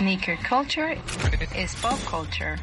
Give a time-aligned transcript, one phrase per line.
[0.00, 0.96] Sneaker culture
[1.54, 2.56] is pop culture.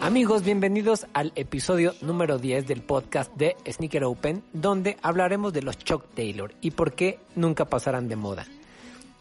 [0.00, 5.78] Amigos, bienvenidos al episodio número 10 del podcast de Sneaker Open, donde hablaremos de los
[5.78, 8.44] Chuck Taylor y por qué nunca pasarán de moda.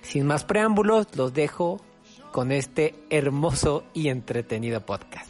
[0.01, 1.79] Sin más preámbulos, los dejo
[2.31, 5.29] con este hermoso y entretenido podcast.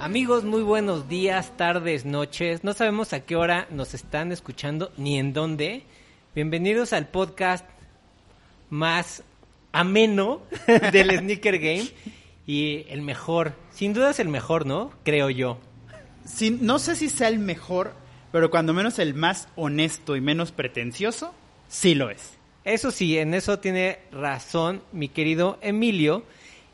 [0.00, 2.64] Amigos, muy buenos días, tardes, noches.
[2.64, 5.84] No sabemos a qué hora nos están escuchando ni en dónde.
[6.34, 7.66] Bienvenidos al podcast
[8.70, 9.22] más
[9.72, 10.40] ameno
[10.92, 11.88] del Sneaker Game
[12.46, 13.52] y el mejor.
[13.72, 14.90] Sin duda es el mejor, ¿no?
[15.04, 15.58] Creo yo.
[16.62, 17.92] No sé si sea el mejor,
[18.32, 21.34] pero cuando menos el más honesto y menos pretencioso,
[21.68, 22.38] sí lo es.
[22.64, 26.24] Eso sí, en eso tiene razón mi querido Emilio.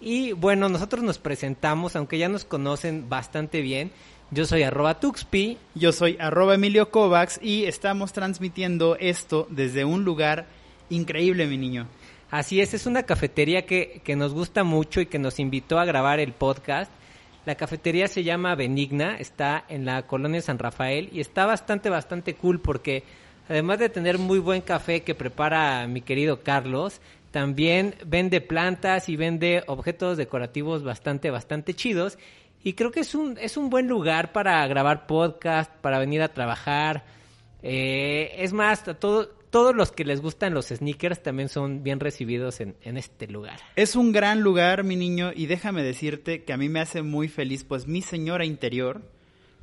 [0.00, 3.90] Y bueno, nosotros nos presentamos, aunque ya nos conocen bastante bien.
[4.30, 5.56] Yo soy arroba Tuxpi.
[5.74, 10.46] Yo soy arroba Emilio Kovacs y estamos transmitiendo esto desde un lugar
[10.90, 11.86] increíble, mi niño.
[12.30, 15.84] Así es, es una cafetería que, que nos gusta mucho y que nos invitó a
[15.84, 16.90] grabar el podcast.
[17.46, 22.34] La cafetería se llama Benigna, está en la colonia San Rafael y está bastante, bastante
[22.34, 23.04] cool porque
[23.48, 27.00] además de tener muy buen café que prepara mi querido Carlos,
[27.36, 32.16] también vende plantas y vende objetos decorativos bastante, bastante chidos.
[32.64, 36.32] Y creo que es un, es un buen lugar para grabar podcast, para venir a
[36.32, 37.04] trabajar.
[37.62, 42.62] Eh, es más, todo- todos los que les gustan los sneakers también son bien recibidos
[42.62, 43.60] en, en este lugar.
[43.76, 47.28] Es un gran lugar, mi niño, y déjame decirte que a mí me hace muy
[47.28, 49.02] feliz, pues mi señora interior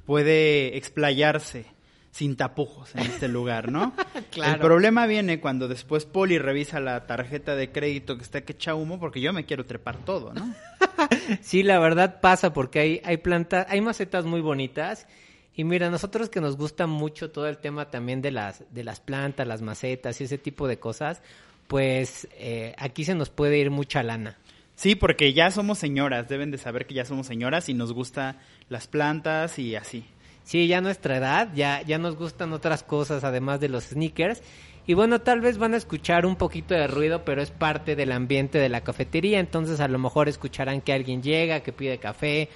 [0.05, 1.65] puede explayarse
[2.13, 3.93] sin tapujos en este lugar, ¿no?
[4.29, 4.53] Claro.
[4.53, 8.73] El problema viene cuando después Poli revisa la tarjeta de crédito que está que echa
[8.73, 10.53] humo porque yo me quiero trepar todo, ¿no?
[11.41, 15.07] Sí, la verdad pasa porque hay, hay plantas, hay macetas muy bonitas.
[15.55, 18.99] Y mira, nosotros que nos gusta mucho todo el tema también de las, de las
[18.99, 21.21] plantas, las macetas y ese tipo de cosas,
[21.67, 24.37] pues eh, aquí se nos puede ir mucha lana.
[24.75, 28.37] Sí, porque ya somos señoras, deben de saber que ya somos señoras y nos gusta
[28.69, 30.05] las plantas y así.
[30.43, 34.41] Sí, ya nuestra edad, ya, ya nos gustan otras cosas además de los sneakers.
[34.85, 38.11] Y bueno, tal vez van a escuchar un poquito de ruido, pero es parte del
[38.11, 39.39] ambiente de la cafetería.
[39.39, 42.49] Entonces a lo mejor escucharán que alguien llega, que pide café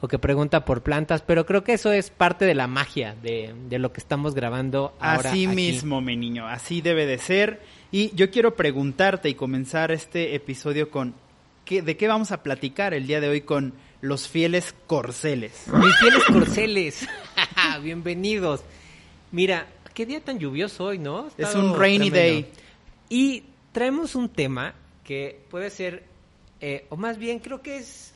[0.00, 1.20] o que pregunta por plantas.
[1.20, 4.94] Pero creo que eso es parte de la magia de, de lo que estamos grabando
[4.98, 5.30] ahora.
[5.30, 5.54] Así aquí.
[5.54, 7.60] mismo, mi niño, así debe de ser.
[7.92, 11.14] Y yo quiero preguntarte y comenzar este episodio con
[11.66, 15.64] ¿qué, de qué vamos a platicar el día de hoy con los fieles corceles.
[15.72, 17.08] Mis fieles corceles,
[17.82, 18.62] bienvenidos.
[19.32, 21.28] Mira, qué día tan lluvioso hoy, ¿no?
[21.38, 22.46] Es un rainy tremendo.
[22.46, 22.52] day.
[23.08, 26.04] Y traemos un tema que puede ser,
[26.60, 28.12] eh, o más bien creo que es,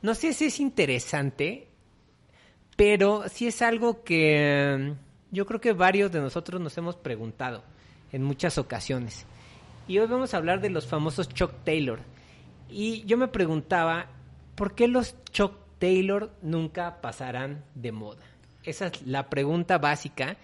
[0.00, 1.68] no sé si es interesante,
[2.74, 7.62] pero sí es algo que mm, yo creo que varios de nosotros nos hemos preguntado
[8.12, 9.26] en muchas ocasiones.
[9.86, 12.00] Y hoy vamos a hablar de los famosos Chuck Taylor.
[12.70, 14.06] Y yo me preguntaba,
[14.62, 18.22] ¿por qué los Chuck Taylor nunca pasarán de moda?
[18.62, 20.36] Esa es la pregunta básica.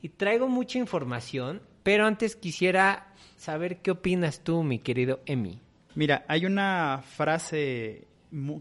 [0.00, 5.58] Y traigo mucha información, pero antes quisiera saber qué opinas tú, mi querido Emi.
[5.96, 8.06] Mira, hay una frase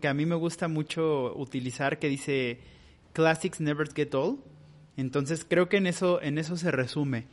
[0.02, 2.58] que a mí me gusta mucho utilizar que dice
[3.12, 4.40] classics never get old.
[4.98, 7.28] Entonces creo que en eso en eso se resume.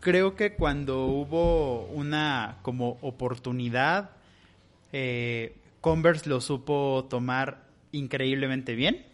[0.00, 4.16] Creo que cuando hubo una como oportunidad
[4.92, 9.06] eh, Converse lo supo tomar increíblemente bien.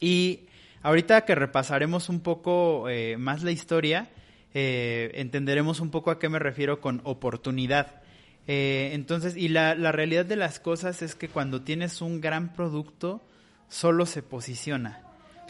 [0.00, 0.40] Y
[0.82, 4.08] ahorita que repasaremos un poco eh, más la historia,
[4.54, 8.02] eh, entenderemos un poco a qué me refiero con oportunidad.
[8.46, 12.52] Eh, entonces, y la, la realidad de las cosas es que cuando tienes un gran
[12.52, 13.22] producto,
[13.68, 15.00] solo se posiciona.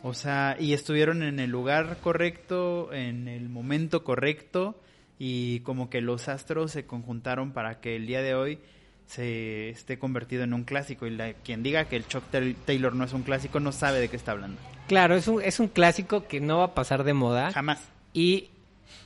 [0.02, 4.80] O sea, y estuvieron en el lugar correcto, en el momento correcto,
[5.18, 8.58] y como que los astros se conjuntaron para que el día de hoy
[9.06, 11.06] se esté convertido en un clásico.
[11.06, 12.24] Y la- quien diga que el Chuck
[12.66, 14.60] Taylor- no es un clásico no sabe de qué está hablando.
[14.88, 17.52] Claro, es un, es un clásico que no va a pasar de moda.
[17.52, 17.80] Jamás.
[18.12, 18.50] Y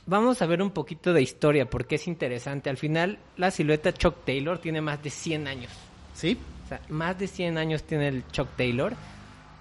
[0.05, 2.69] vamos a ver un poquito de historia porque es interesante.
[2.69, 5.71] Al final, la silueta Chuck Taylor tiene más de 100 años.
[6.13, 6.37] ¿Sí?
[6.65, 8.93] O sea, más de 100 años tiene el Chuck Taylor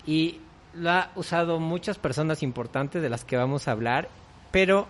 [0.06, 0.40] y
[0.74, 4.08] lo ha usado muchas personas importantes de las que vamos a hablar,
[4.50, 4.86] pero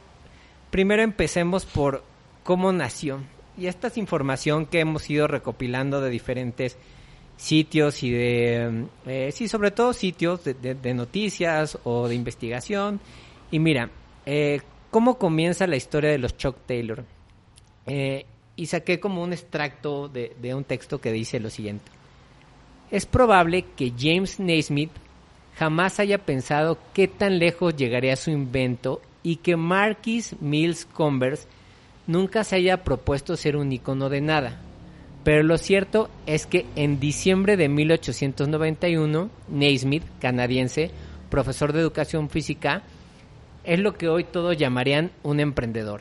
[0.71, 2.03] primero empecemos por
[2.43, 3.21] cómo nació.
[3.59, 6.77] Y esta es información que hemos ido recopilando de diferentes
[7.37, 13.01] sitios y de, eh, sí, sobre todo sitios de, noticias o de investigación.
[13.51, 13.91] Y mira,
[14.27, 14.61] eh,
[14.91, 17.05] ¿cómo comienza la historia de los Chuck Taylor?
[17.87, 21.91] Eh, y saqué como un extracto de, de un texto que dice lo siguiente.
[22.93, 24.93] Es probable que James Naismith
[25.57, 31.49] jamás haya pensado qué tan lejos llegaría su invento y que Marquis Mills Converse
[32.09, 34.61] nunca se haya propuesto ser un icono de nada.
[35.23, 40.91] Pero lo cierto es que en diciembre de 1891, Naismith, canadiense,
[41.31, 42.83] profesor de educación física,
[43.63, 46.01] es lo que hoy todos llamarían un emprendedor.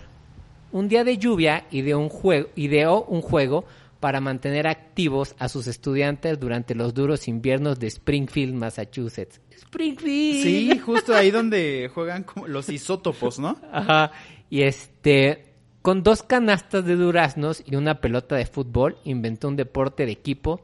[0.72, 3.66] Un día de lluvia ideó un, juego, ideó un juego
[4.00, 9.42] para mantener activos a sus estudiantes durante los duros inviernos de Springfield, Massachusetts.
[9.52, 10.44] Springfield.
[10.44, 13.58] Sí, justo ahí donde juegan como los isótopos, ¿no?
[13.72, 14.12] Ajá.
[14.50, 15.47] Y este,
[15.88, 20.60] con dos canastas de duraznos y una pelota de fútbol, inventó un deporte de equipo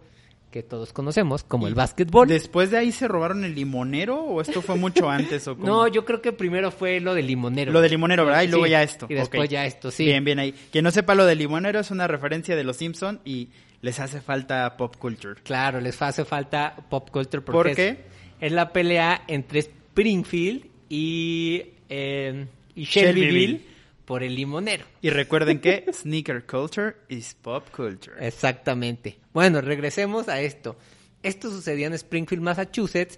[0.52, 2.28] que todos conocemos como el básquetbol.
[2.28, 5.66] ¿Después de ahí se robaron el limonero o esto fue mucho antes o cómo?
[5.66, 7.72] No, yo creo que primero fue lo del limonero.
[7.72, 8.42] Lo del limonero, ¿verdad?
[8.42, 9.06] Y luego Sí, ya esto.
[9.10, 10.04] Y después ya esto, sí.
[10.04, 10.54] Bien, bien ahí.
[10.74, 13.48] Quien no sepa lo del limonero es una referencia de los Simpson y
[13.80, 15.36] les hace falta pop culture.
[15.42, 17.98] Claro, les hace falta pop culture porque ¿Por es- qué?
[18.42, 23.73] Es, la pelea entre Springfield y, eh, y Shelbyville, Shelbyville.
[24.06, 24.86] Por el limonero.
[25.02, 28.16] Y recuerden que sneaker culture is pop culture.
[28.26, 29.20] Exactamente.
[29.34, 30.76] Bueno, regresemos a esto.
[31.22, 33.18] Esto sucedió en Springfield, Massachusetts.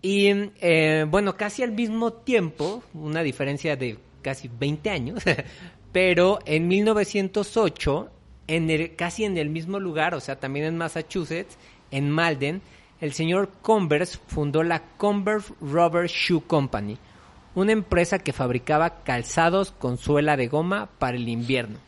[0.00, 0.28] Y
[0.60, 5.22] eh, bueno, casi al mismo tiempo, una diferencia de casi 20 años,
[5.92, 8.10] pero en 1908,
[8.48, 11.56] en el, casi en el mismo lugar, o sea, también en Massachusetts,
[11.90, 12.60] en Malden,
[13.00, 16.98] el señor Converse fundó la Converse Rubber Shoe Company,
[17.54, 21.78] una empresa que fabricaba calzados con suela de goma para el invierno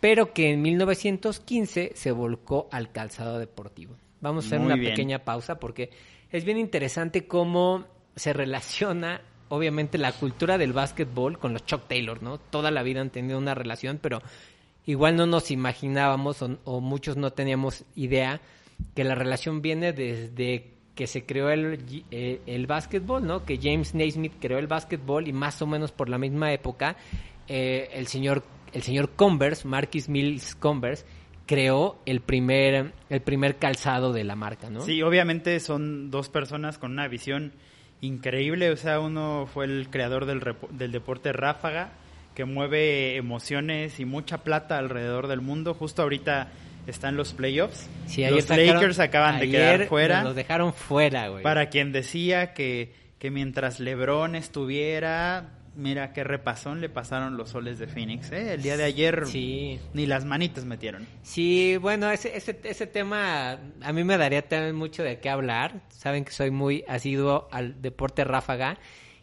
[0.00, 3.96] pero que en 1915 se volcó al calzado deportivo.
[4.20, 4.92] Vamos a hacer Muy una bien.
[4.92, 5.90] pequeña pausa porque
[6.30, 7.84] es bien interesante cómo
[8.16, 12.38] se relaciona, obviamente, la cultura del básquetbol con los Chuck Taylor, ¿no?
[12.38, 14.22] Toda la vida han tenido una relación, pero
[14.86, 18.40] igual no nos imaginábamos o, o muchos no teníamos idea
[18.94, 21.78] que la relación viene desde que se creó el,
[22.10, 23.44] eh, el básquetbol, ¿no?
[23.44, 26.96] Que James Naismith creó el básquetbol y más o menos por la misma época
[27.46, 28.42] eh, el señor
[28.72, 31.06] el señor Converse, Marquis Mills Converse,
[31.46, 34.80] creó el primer el primer calzado de la marca, ¿no?
[34.80, 37.52] Sí, obviamente son dos personas con una visión
[38.00, 38.68] increíble.
[38.72, 41.92] O sea, uno fue el creador del, del deporte ráfaga,
[42.34, 45.74] que mueve emociones y mucha plata alrededor del mundo.
[45.74, 46.48] Justo ahorita
[46.90, 47.88] están los playoffs.
[48.06, 50.22] Sí, los sacaron- Lakers acaban de quedar fuera.
[50.22, 51.42] Los dejaron fuera, güey.
[51.42, 57.78] Para quien decía que, que mientras LeBron estuviera, mira qué repasón le pasaron los soles
[57.78, 58.30] de Phoenix.
[58.32, 58.54] ¿eh?
[58.54, 59.78] El día de ayer Sí.
[59.94, 61.06] ni las manitas metieron.
[61.22, 65.80] Sí, bueno, ese, ese, ese tema a mí me daría también mucho de qué hablar.
[65.90, 68.78] Saben que soy muy asiduo al deporte ráfaga.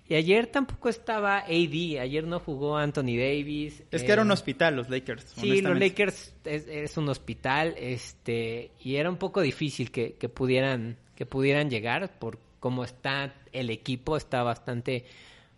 [0.08, 3.84] Y ayer tampoco estaba AD, ayer no jugó Anthony Davis.
[3.90, 5.34] Es eh, que era un hospital los Lakers.
[5.36, 5.80] Sí, los.
[5.80, 11.26] Lakers es, es un hospital, este, y era un poco difícil que, que pudieran, que
[11.26, 15.06] pudieran llegar por cómo está el equipo, está bastante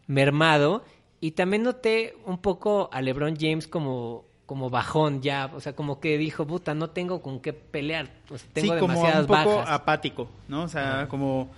[0.07, 0.83] mermado.
[1.19, 5.99] Y también noté un poco a LeBron James como, como bajón ya, o sea, como
[5.99, 9.27] que dijo, puta, no tengo con qué pelear, o sea, tengo sí, como demasiadas un
[9.27, 9.69] poco bajas.
[9.71, 10.63] apático, ¿no?
[10.63, 11.51] O sea, como...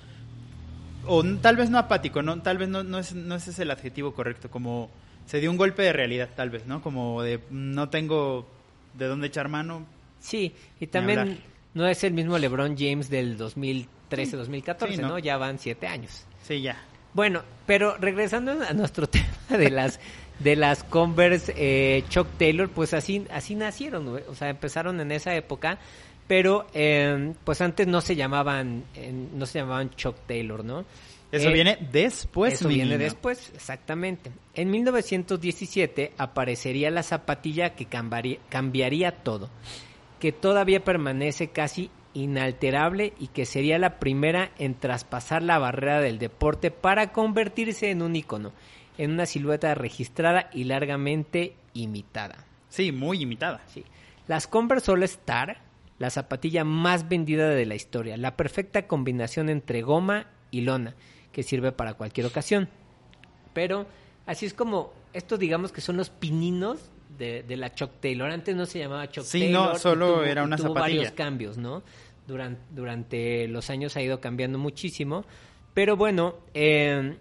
[1.06, 3.72] O tal vez no apático, no tal vez no, no, es, no ese es el
[3.72, 4.89] adjetivo correcto, como
[5.25, 6.82] se dio un golpe de realidad, tal vez, ¿no?
[6.82, 8.48] Como de no tengo
[8.96, 9.86] de dónde echar mano.
[10.20, 11.39] Sí, y también
[11.74, 15.08] no es el mismo LeBron James del 2013-2014, Sí, ¿no?
[15.10, 15.20] ¿no?
[15.20, 16.25] Ya van siete años.
[16.44, 16.77] Sí, ya.
[17.13, 20.00] Bueno, pero regresando a nuestro tema de las
[20.39, 25.36] de las Converse eh, Chuck Taylor, pues así así nacieron, o sea, empezaron en esa
[25.36, 25.79] época,
[26.29, 30.86] pero eh, pues antes no se llamaban eh, no se llamaban Chuck Taylor, ¿no?
[31.31, 32.98] Eso Eh, viene después, eso viene niño.
[33.00, 34.31] después, exactamente.
[34.53, 39.50] En 1917 aparecería la zapatilla que cambiaría, cambiaría todo,
[40.19, 46.19] que todavía permanece casi inalterable y que sería la primera en traspasar la barrera del
[46.19, 48.51] deporte para convertirse en un icono,
[49.00, 52.45] en una silueta registrada y largamente imitada.
[52.69, 53.62] Sí, muy imitada.
[53.67, 53.83] Sí.
[54.27, 55.62] Las Converse All Star,
[56.00, 60.96] la zapatilla más vendida de la historia, la perfecta combinación entre goma y lona,
[61.32, 62.70] que sirve para cualquier ocasión.
[63.53, 63.86] Pero
[64.25, 68.29] Así es como, estos digamos que son los pininos de, de la Chuck Taylor.
[68.29, 69.70] Antes no se llamaba Chuck Sí, Taylor.
[69.70, 70.98] no, y solo tuvo- era una tuvo zapatilla.
[70.98, 71.82] varios cambios, ¿no?
[72.27, 75.25] Durante, durante los años ha ido cambiando muchísimo.
[75.74, 77.18] Pero bueno, eh,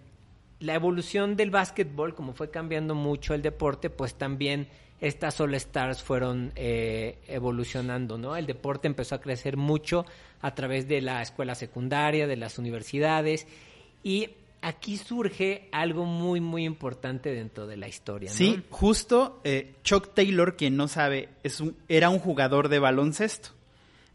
[0.59, 4.67] la evolución del básquetbol, como fue cambiando mucho el deporte, pues también
[5.01, 8.35] estas All Stars fueron eh, evolucionando, ¿no?
[8.35, 10.05] El deporte empezó a crecer mucho
[10.41, 13.47] a través de la escuela secundaria, de las universidades,
[14.03, 14.29] y
[14.61, 18.35] aquí surge algo muy, muy importante dentro de la historia, ¿no?
[18.35, 23.49] Sí, justo eh, Chuck Taylor, quien no sabe, es un, era un jugador de baloncesto.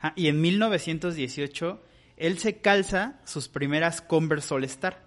[0.01, 1.81] Ah, y en 1918
[2.17, 5.03] él se calza sus primeras Converse All Star,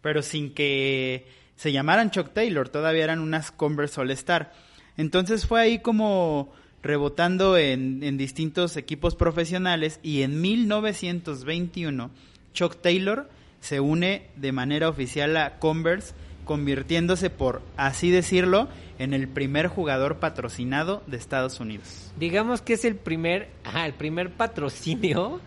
[0.00, 4.52] pero sin que se llamaran Chuck Taylor, todavía eran unas Converse All Star.
[4.96, 12.10] Entonces fue ahí como rebotando en, distintos equipos profesionales y en 1921
[12.54, 13.28] Chuck Taylor
[13.60, 20.20] se une de manera oficial a Converse, convirtiéndose por así decirlo en el primer jugador
[20.20, 22.12] patrocinado de Estados Unidos.
[22.18, 25.40] Digamos que es el primer, ajá, el primer patrocinio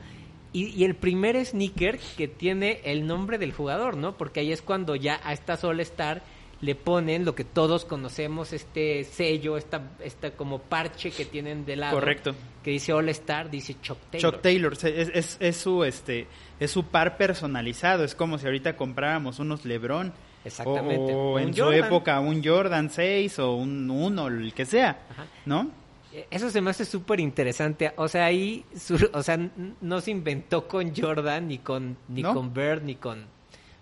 [0.51, 4.18] y, y el primer sneaker que tiene el nombre del jugador, ¿no?
[4.18, 6.22] Porque ahí es cuando ya a esta All Star
[6.62, 11.75] le ponen lo que todos conocemos, este sello, esta, esta como parche que tienen de
[11.78, 11.94] lado.
[11.96, 12.36] Correcto.
[12.63, 14.34] Que dice All Star, dice Chuck Taylor.
[14.34, 16.28] Chuck Taylor es, es- es su este
[16.60, 20.12] es su par personalizado, es como si ahorita compráramos unos LeBron
[20.44, 21.13] Exactamente.
[21.13, 25.25] o, en su época un Jordan 6 o un 1, el que sea, Ajá.
[25.46, 25.72] ¿no?
[26.13, 27.94] Eh, Eso se me hace súper interesante.
[27.96, 28.66] O sea, ahí,
[29.13, 29.39] o sea,
[29.80, 32.34] no se inventó con Jordan, ni con, ni ¿No?
[32.34, 33.25] con Bird, ni con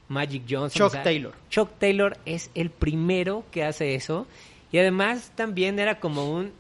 [0.09, 0.77] Magic Johnson.
[0.79, 1.33] Chuck o sea, Taylor.
[1.49, 4.27] Chuck Taylor es el primero que hace eso.
[4.71, 6.51] Y además también era como un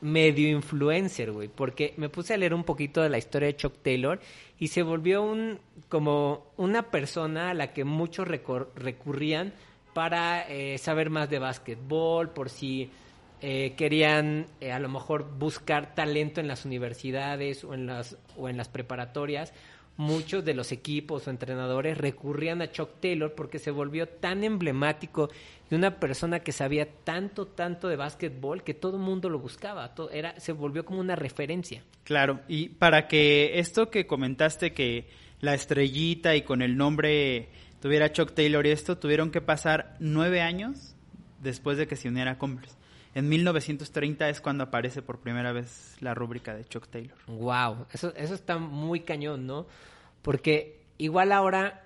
[0.00, 1.48] medio influencer, güey.
[1.48, 4.20] Porque me puse a leer un poquito de la historia de Chuck Taylor
[4.58, 9.52] y se volvió un como una persona a la que muchos recor- recurrían
[9.94, 12.90] para eh, saber más de básquetbol, por si
[13.40, 18.48] eh, querían eh, a lo mejor buscar talento en las universidades o en las o
[18.48, 19.52] en las preparatorias
[19.98, 25.28] muchos de los equipos o entrenadores recurrían a Chuck Taylor porque se volvió tan emblemático
[25.70, 29.92] y una persona que sabía tanto tanto de básquetbol que todo el mundo lo buscaba
[30.10, 35.08] era se volvió como una referencia Claro, y para que esto que comentaste que
[35.40, 37.50] la estrellita y con el nombre
[37.82, 40.94] tuviera Chuck Taylor y esto, tuvieron que pasar nueve años
[41.42, 42.77] después de que se uniera a.
[43.18, 47.16] En 1930 es cuando aparece por primera vez la rúbrica de Chuck Taylor.
[47.26, 49.66] Wow, eso, eso está muy cañón, ¿no?
[50.22, 51.84] Porque igual ahora,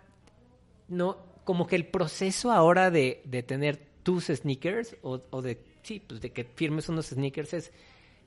[0.88, 6.02] no, como que el proceso ahora de, de tener tus sneakers o, o de, sí,
[6.06, 7.72] pues de que firmes unos sneakers es,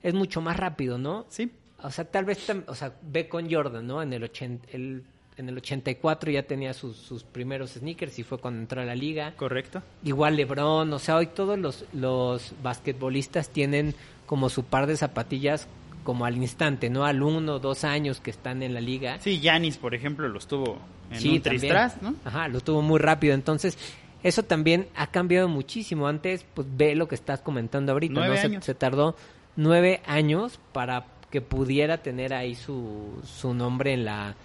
[0.01, 1.27] es mucho más rápido, ¿no?
[1.29, 1.51] Sí,
[1.83, 4.01] O sea, tal vez, o sea, ve con Jordan, ¿no?
[4.01, 5.03] En el, 80, el-
[5.37, 8.95] en el 84 ya tenía sus, sus primeros sneakers y fue cuando entró a la
[8.95, 9.33] liga.
[9.35, 9.81] correcto.
[10.03, 15.67] Igual LeBron, o sea, hoy todos los, los basquetbolistas tienen como su par de zapatillas
[16.03, 17.03] como al instante, ¿no?
[17.05, 19.19] Al uno, dos años que están en la liga.
[19.19, 20.79] Sí, Yanis, por ejemplo, los tuvo
[21.11, 22.15] en Sí, un tristras, ¿no?
[22.23, 23.33] Ajá, lo tuvo muy rápido.
[23.33, 23.77] Entonces,
[24.23, 26.07] eso también ha cambiado muchísimo.
[26.07, 28.61] Antes, pues ve lo que estás comentando ahorita, Nueve ¿no?
[28.61, 28.61] Se-.
[28.61, 29.15] Se, tardó
[29.55, 34.35] nueve años para que pudiera tener ahí su, su nombre en la,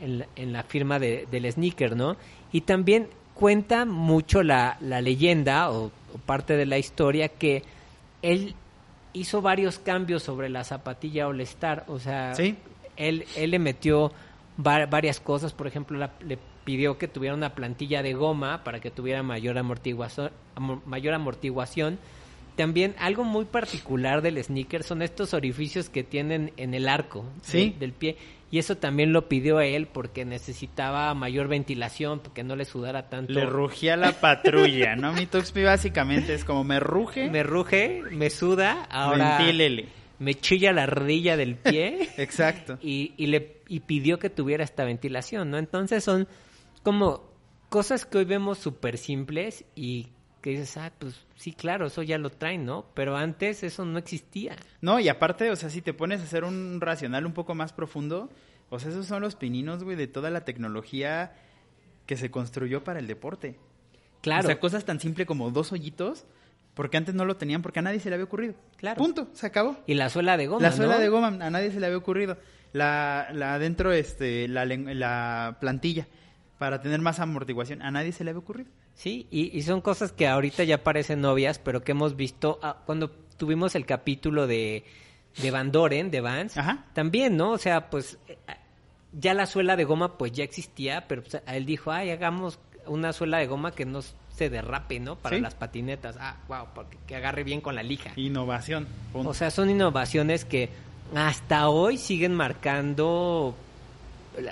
[0.00, 2.16] en la, en la firma de- del sneaker, ¿no?
[2.52, 7.62] Y también cuenta mucho la, la leyenda o, o parte de la historia que
[8.22, 8.54] él
[9.12, 12.56] hizo varios cambios sobre la zapatilla All Star, o sea, Sí.
[12.96, 14.12] él, él le metió
[14.64, 18.80] va- varias cosas, por ejemplo, la- le pidió que tuviera una plantilla de goma para
[18.80, 21.98] que tuviera mayor amortiguación, amo- mayor amortiguación.
[22.56, 27.70] También algo muy particular del sneaker son estos orificios que tienen en el arco Sí.
[27.70, 28.16] del, del pie.
[28.50, 33.32] Y eso también lo pidió él porque necesitaba mayor ventilación, porque no le sudara tanto.
[33.32, 35.12] Le rugía la patrulla, ¿no?
[35.12, 39.88] Mi Tuxpi básicamente es como me ruge, Me ruge, me suda, ahora ventílele.
[40.20, 42.08] me chilla la rodilla del pie.
[42.18, 42.78] Exacto.
[42.80, 45.58] y, y le y pidió que tuviera esta ventilación, ¿no?
[45.58, 46.28] Entonces son
[46.84, 47.24] como
[47.68, 50.06] cosas que hoy vemos súper simples y
[50.46, 52.86] que dices, ah, pues sí, claro, eso ya lo traen, ¿no?
[52.94, 54.54] Pero antes eso no existía.
[54.80, 57.72] No, y aparte, o sea, si te pones a hacer un racional un poco más
[57.72, 58.30] profundo,
[58.70, 61.34] o sea, esos son los pininos, güey, de toda la tecnología
[62.06, 63.58] que se construyó para el deporte.
[64.20, 66.26] Claro, O sea, cosas tan simples como dos hoyitos,
[66.74, 68.54] porque antes no lo tenían, porque a nadie se le había ocurrido.
[68.76, 68.98] Claro.
[68.98, 69.76] Punto, se acabó.
[69.88, 71.00] y la suela de goma, la suela ¿no?
[71.00, 72.38] de goma a nadie se le había ocurrido.
[72.72, 76.06] La, la adentro, este, la, la plantilla,
[76.58, 78.70] para tener más amortiguación, a nadie se le había ocurrido.
[78.94, 82.78] Sí, y, y son cosas que ahorita ya parecen novias, pero que hemos visto ah,
[82.86, 84.84] cuando tuvimos el capítulo de,
[85.42, 86.86] de Van Doren, de Vans, Ajá.
[86.94, 87.50] también, ¿no?
[87.52, 88.38] O sea, pues eh,
[89.12, 93.12] ya la suela de goma pues ya existía, pero pues, él dijo, ay, hagamos una
[93.12, 95.16] suela de goma que no se derrape, ¿no?
[95.16, 95.42] Para Sí.
[95.42, 96.16] las patinetas.
[96.20, 98.12] Ah, wow, porque que agarre bien con la lija.
[98.16, 98.86] Innovación.
[99.12, 99.30] punto.
[99.30, 100.68] O sea, son innovaciones que
[101.14, 103.54] hasta hoy siguen marcando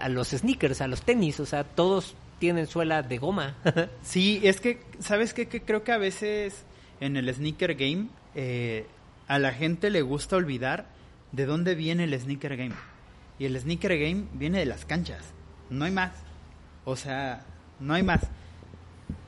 [0.00, 1.40] a los sneakers, a los tenis.
[1.40, 3.54] O sea, todos tienen suela de goma.
[4.02, 5.46] Sí, es que, ¿sabes qué?
[5.46, 6.64] Que creo que a veces
[7.00, 8.86] en el sneaker game eh,
[9.28, 10.86] a la gente le gusta olvidar
[11.32, 12.74] de dónde viene el sneaker game.
[13.38, 15.24] Y el sneaker game viene de las canchas.
[15.70, 16.12] No hay más.
[16.84, 17.44] O sea,
[17.80, 18.20] no hay más.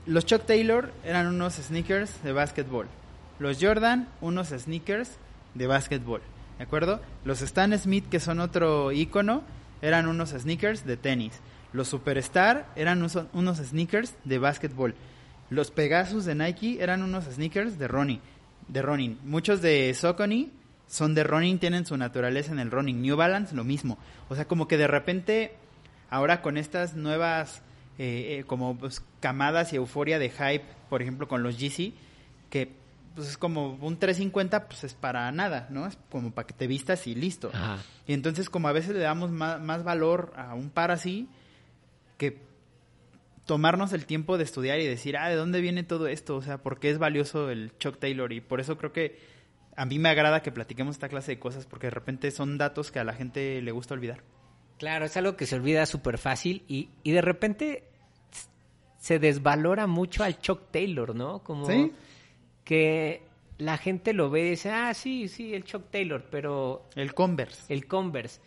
[0.06, 2.86] Los Chuck Taylor eran unos sneakers de básquetbol.
[3.38, 5.18] Los Jordan, unos sneakers
[5.54, 6.22] de básquetbol.
[6.58, 7.00] ¿De acuerdo?
[7.24, 9.42] Los Stan Smith, que son otro icono,
[9.82, 11.40] eran unos sneakers de tenis.
[11.72, 14.94] Los Superstar eran unos sneakers de básquetbol.
[15.50, 18.20] Los Pegasus de Nike eran unos sneakers de running.
[18.68, 19.16] De.
[19.24, 20.50] Muchos de Saucony
[20.88, 23.02] son de running, tienen su naturaleza en el running.
[23.02, 23.98] New Balance, lo mismo.
[24.28, 25.54] O sea, como que de repente,
[26.10, 27.62] ahora con estas nuevas
[27.98, 31.94] eh, eh, como pues, camadas y euforia de hype, por ejemplo, con los Yeezy,
[32.50, 32.72] que
[33.16, 35.86] pues es como un 350, pues es para nada, ¿no?
[35.86, 37.50] Es como para que te vistas y listo.
[37.52, 37.78] Ajá.
[38.06, 41.28] Y entonces como a veces le damos más, más valor a un par así,
[42.18, 42.42] que
[43.46, 46.36] tomarnos el tiempo de estudiar y decir, ah, ¿de dónde viene todo esto?
[46.36, 48.32] O sea, ¿por qué es valioso el Chuck Taylor?
[48.32, 49.18] Y por eso creo que
[49.76, 52.92] a mí me agrada que platiquemos esta clase de cosas, porque de repente son datos
[52.92, 54.22] que a la gente le gusta olvidar.
[54.78, 57.84] Claro, es algo que se olvida súper fácil y, y de repente
[58.98, 61.38] se desvalora mucho al Chuck Taylor, ¿no?
[61.38, 61.92] Como Sí.
[62.66, 63.22] Que
[63.56, 67.72] la gente lo ve y dice, ah, sí, sí, el Chuck Taylor, pero El Converse.
[67.72, 68.40] el Converse.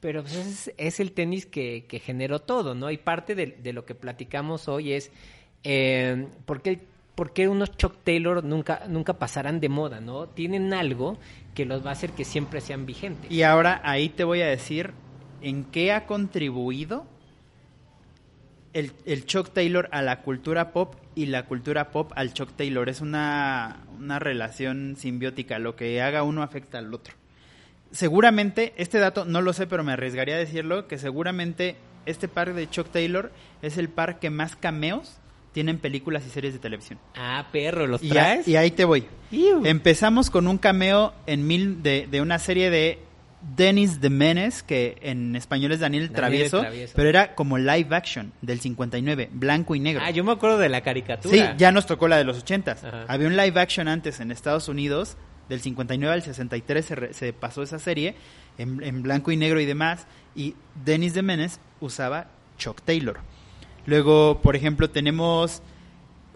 [0.00, 2.90] Pero pues, es, es el tenis que, que generó todo, ¿no?
[2.90, 5.12] Y parte de, de lo que platicamos hoy es
[5.62, 6.80] eh, ¿por, qué,
[7.14, 10.28] por qué unos Chuck Taylor nunca, nunca pasarán de moda, ¿no?
[10.28, 11.18] Tienen algo
[11.54, 13.30] que los va a hacer que siempre sean vigentes.
[13.30, 14.92] Y ahora ahí te voy a decir
[15.42, 17.04] en qué ha contribuido
[18.72, 22.88] el, el Chuck Taylor a la cultura pop y la cultura pop al Chuck Taylor.
[22.88, 25.58] Es una, una relación simbiótica.
[25.58, 27.14] Lo que haga uno afecta al otro.
[27.92, 32.52] Seguramente, este dato no lo sé, pero me arriesgaría a decirlo, que seguramente este par
[32.52, 33.32] de Chuck Taylor
[33.62, 35.16] es el par que más cameos
[35.52, 36.98] tiene en películas y series de televisión.
[37.14, 38.48] Ah, perro, ¿los Y, a- traes?
[38.48, 39.06] y ahí te voy.
[39.30, 39.64] Iu.
[39.64, 42.98] Empezamos con un cameo en mil de, de una serie de
[43.54, 46.92] Dennis the Menace, que en español es Daniel, el Daniel el Travieso, Travieso.
[46.96, 50.02] pero era como live action del 59, blanco y negro.
[50.04, 51.34] Ah, yo me acuerdo de la caricatura.
[51.34, 52.72] Sí, ya nos tocó la de los 80.
[52.72, 53.04] Ajá.
[53.08, 55.16] Había un live action antes en Estados Unidos,
[55.48, 58.16] del 59 al 63 se, re- se pasó esa serie,
[58.58, 62.26] en, en blanco y negro y demás, y Dennis the Menace usaba
[62.58, 63.18] Chuck Taylor.
[63.86, 65.62] Luego, por ejemplo, tenemos,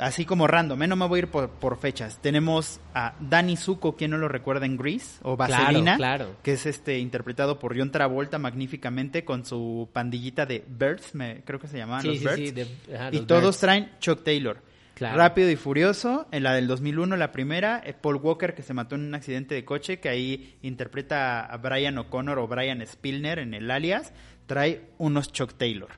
[0.00, 0.86] así como random, ¿eh?
[0.88, 4.28] no me voy a ir por, por fechas, tenemos a Danny Zuko, quien no lo
[4.28, 6.36] recuerda en Grease, o Vaselina, claro.
[6.42, 11.58] que es este interpretado por John Travolta magníficamente con su pandillita de Birds, me, creo
[11.60, 12.36] que se llamaban Sí, los sí, Birds.
[12.36, 12.50] sí,
[12.90, 13.60] de- ajá, y los todos Birds.
[13.60, 14.62] traen Chuck Taylor.
[14.94, 15.16] Claro.
[15.16, 18.96] Rápido y Furioso, en la del 2001, la primera, eh, Paul Walker que se mató
[18.96, 23.54] en un accidente de coche, que ahí interpreta a Brian O'Connor o Brian Spilner en
[23.54, 24.12] el alias,
[24.46, 25.88] trae unos Chuck Taylor.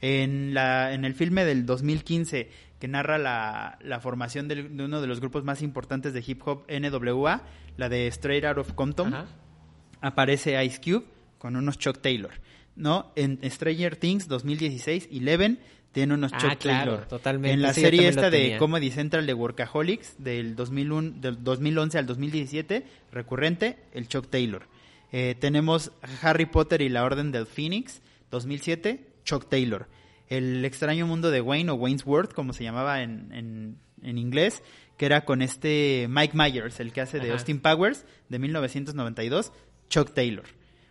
[0.00, 5.00] En, la, en el filme del 2015 que narra la, la formación del- de uno
[5.00, 7.42] de los grupos más importantes de hip hop NWA,
[7.76, 9.26] la de Straight Out of Compton, Ajá.
[10.00, 11.04] aparece Ice Cube
[11.38, 12.32] con unos Chuck Taylor,
[12.76, 13.12] ¿no?
[13.16, 15.58] En Stranger Things 2016, Eleven
[15.92, 17.08] tiene unos Ah, Chuck claro, Taylor.
[17.08, 18.56] totalmente, En la serie esta de.
[18.58, 24.66] Comedy Central de Workaholics del 2001, del 2011 al 2017, recurrente, el Chuck Taylor.
[25.10, 25.90] Eh, tenemos
[26.22, 29.88] Harry Potter y la Orden del Phoenix, 2007, Chuck Taylor.
[30.28, 34.62] El extraño mundo de Wayne o Wayne's World, como se llamaba en, en, en inglés,
[34.96, 37.34] que era con este Mike Myers, el que hace de Ajá.
[37.34, 39.52] Austin Powers, de 1992,
[39.88, 40.44] Chuck Taylor.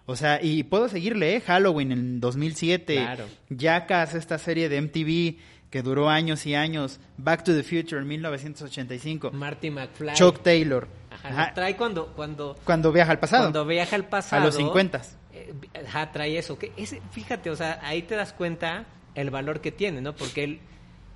[0.05, 1.41] O sea, y puedo seguirle, ¿eh?
[1.41, 3.25] Halloween en 2007, Claro.
[3.49, 5.37] Jackass, esta serie de MTV
[5.69, 10.13] que duró años y años, Back to the Future en 1985, Marty McFly.
[10.13, 14.41] Chuck Taylor, Ajá, trae cuando, cuando, cuando viaja al pasado, cuando viaja al pasado.
[14.43, 15.01] a los 50.
[15.33, 15.53] eh,
[15.85, 16.57] Ajá, trae eso.
[16.57, 18.85] Que ese, fíjate, o sea, ahí te das cuenta
[19.17, 20.15] el valor que tiene, ¿no?
[20.15, 20.59] Porque él,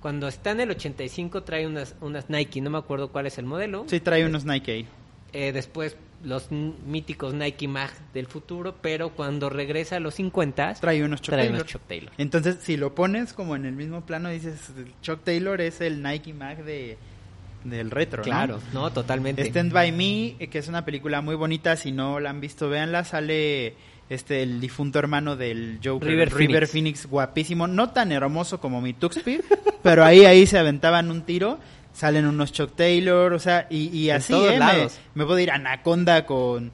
[0.00, 3.46] cuando está en el 85, trae unas, unas Nike, no me acuerdo cuál es el
[3.46, 3.84] modelo.
[3.86, 4.86] Sí, trae unos Nike ahí.
[5.32, 11.02] Eh, después los míticos Nike Mag del futuro, pero cuando regresa a los 50, Trae
[11.02, 11.60] unos Chuck trae Taylor.
[11.62, 12.12] unos Chuck Taylor.
[12.18, 16.32] Entonces, si lo pones como en el mismo plano, dices, Chuck Taylor es el Nike
[16.34, 16.98] Mag de,
[17.64, 18.24] del retro, ¿no?
[18.24, 19.42] Claro, no, totalmente.
[19.42, 22.68] Stand By Me, eh, que es una película muy bonita, si no la han visto,
[22.68, 23.74] véanla, sale
[24.14, 26.70] este el difunto hermano del Joker, River River, Phoenix.
[26.72, 27.06] Phoenix.
[27.06, 29.40] guapísimo, no tan hermoso como mi Tuxpi,
[29.82, 31.58] pero ahí ahí se aventaban un tiro,
[31.92, 35.50] salen unos Chuck Taylor, o sea, y, y así, todos eh, me, me puedo ir
[35.50, 36.72] a Anaconda con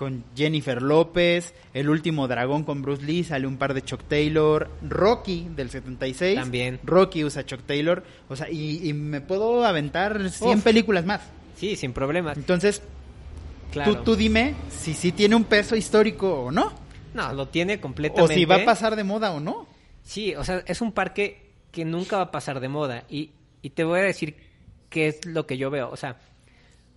[0.00, 4.70] con Jennifer López, El último dragón con Bruce Lee, sale un par de Chuck Taylor,
[4.88, 6.36] Rocky del 76.
[6.36, 6.80] También.
[6.82, 10.64] Rocky usa Chuck Taylor, o sea, y, y me puedo aventar 100 Uf.
[10.64, 11.20] películas más.
[11.54, 12.38] Sí, sin problemas.
[12.38, 12.80] Entonces,
[13.70, 13.96] Claro.
[13.98, 16.72] tú, tú dime si sí tiene un peso histórico o no,
[17.14, 18.34] No, lo tiene o completamente.
[18.34, 19.66] si va a pasar de moda o no.
[20.02, 23.04] Sí, o sea, es un parque que nunca va a pasar de moda.
[23.08, 23.30] Y,
[23.62, 24.36] y te voy a decir
[24.88, 25.90] qué es lo que yo veo.
[25.90, 26.16] O sea,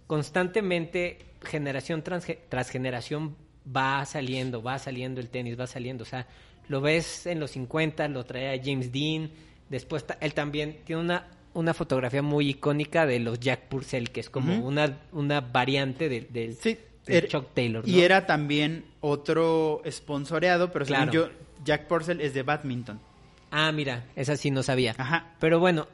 [0.08, 6.04] constantemente, generación tras, tras generación, va saliendo, va saliendo el tenis, va saliendo.
[6.04, 6.28] O sea,
[6.68, 9.32] lo ves en los 50, lo traía James Dean.
[9.70, 14.30] Después, él también tiene una, una fotografía muy icónica de los Jack Purcell, que es
[14.30, 17.88] como una, una variante de- del, Sí, del era- Chuck Taylor.
[17.88, 21.12] Y era también otro sponsoreado, pero según Claro.
[21.14, 21.30] yo,
[21.64, 23.00] Jack Purcell es de badminton.
[23.52, 24.96] Ah, mira, esa sí no sabía.
[24.98, 25.36] Ajá.
[25.40, 25.88] Pero bueno,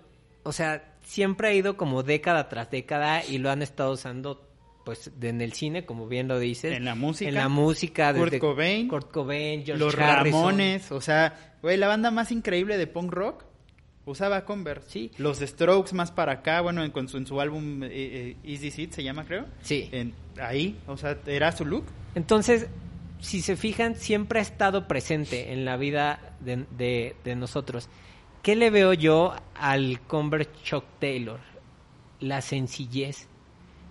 [0.44, 4.46] o sea, siempre ha ido como década tras década y lo han estado usando
[4.86, 6.74] pues de- en el cine, como bien lo dices.
[6.76, 7.30] En la música.
[7.30, 8.12] En la música.
[8.14, 8.88] Kurt desde Cobain.
[8.88, 10.42] Kurt Cobain, George Los Harrison.
[10.42, 13.44] Ramones, o sea, güey, la banda más increíble de punk rock
[14.10, 14.90] usaba Converse.
[14.90, 15.12] Sí.
[15.18, 18.72] Los Strokes más para acá, bueno, en, con su, en su álbum eh, eh, Easy
[18.72, 19.46] Seat se llama, creo.
[19.62, 19.90] Sí.
[19.92, 21.86] En- ahí, o sea, era su look.
[22.16, 22.68] Entonces,
[23.20, 27.90] si se fijan, siempre ha estado presente en la vida de, de- de nosotros.
[28.42, 31.40] ¿Qué le veo yo al Converse Chuck Taylor?
[32.22, 33.28] La sencillez.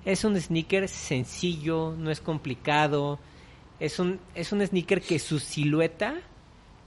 [0.04, 3.18] Es un sneaker sencillo, no es complicado.
[3.81, 6.14] Es un, es un sneaker que su silueta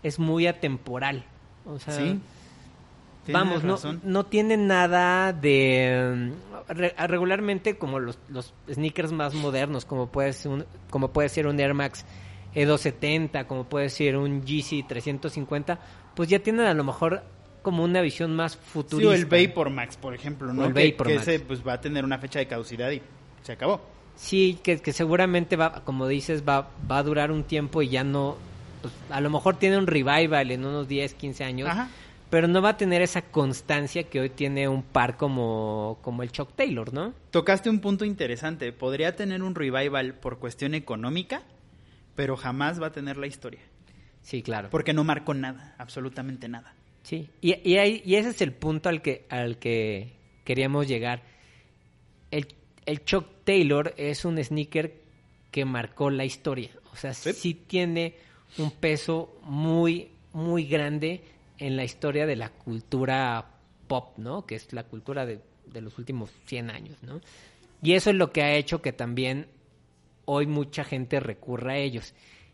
[0.01, 1.23] es muy atemporal.
[1.65, 2.19] O sea, sí.
[3.27, 6.31] Vamos, no, no tiene nada de...
[6.69, 11.29] mm, re- regularmente como los, los sneakers más modernos, como puede, ser un, como puede
[11.29, 12.05] ser un Air Max
[12.55, 15.79] E270, como puede ser un GC 350,
[16.15, 17.23] pues ya tienen a lo mejor
[17.61, 19.11] como una visión más Sí, futurista.
[19.11, 20.63] o el Vapor Max, por ejemplo, ¿no?
[20.63, 21.27] O el que, Vapor que Max.
[21.27, 23.01] ese pues va a tener una fecha de caducidad y
[23.43, 23.81] se acabó.
[24.15, 28.03] Sí, que, que seguramente va, como dices, va, va a durar un tiempo y ya
[28.03, 28.35] no...
[28.81, 31.69] pues, a lo mejor tiene un revival en unos 10, 15 años.
[31.69, 31.87] Ajá.
[32.31, 36.31] Pero no va a tener esa constancia que hoy tiene un par como, como el
[36.31, 37.13] Chuck Taylor, ¿no?
[37.29, 38.71] Tocaste un punto interesante.
[38.73, 41.43] Podría tener un revival por cuestión económica,
[42.15, 43.59] pero jamás va a tener la historia.
[44.23, 44.69] Sí, claro.
[44.71, 46.73] Porque no marcó nada, absolutamente nada.
[47.03, 50.13] Sí, y, y, ahí- y ese es el punto al que, al que
[50.45, 51.23] queríamos llegar.
[52.31, 52.47] El,
[52.85, 55.01] el Chuck Taylor es un sneaker
[55.51, 56.69] que marcó la historia.
[56.93, 57.33] O sea, Sí.
[57.33, 58.15] sí, tiene
[58.57, 61.21] un peso muy, muy grande
[61.61, 63.45] en la historia de la cultura
[63.87, 64.45] pop, ¿no?
[64.45, 67.21] Que es la cultura de, de los últimos 100 años, ¿no?
[67.83, 69.47] Y eso es lo que ha hecho que también
[70.25, 72.13] hoy mucha gente recurra a ellos.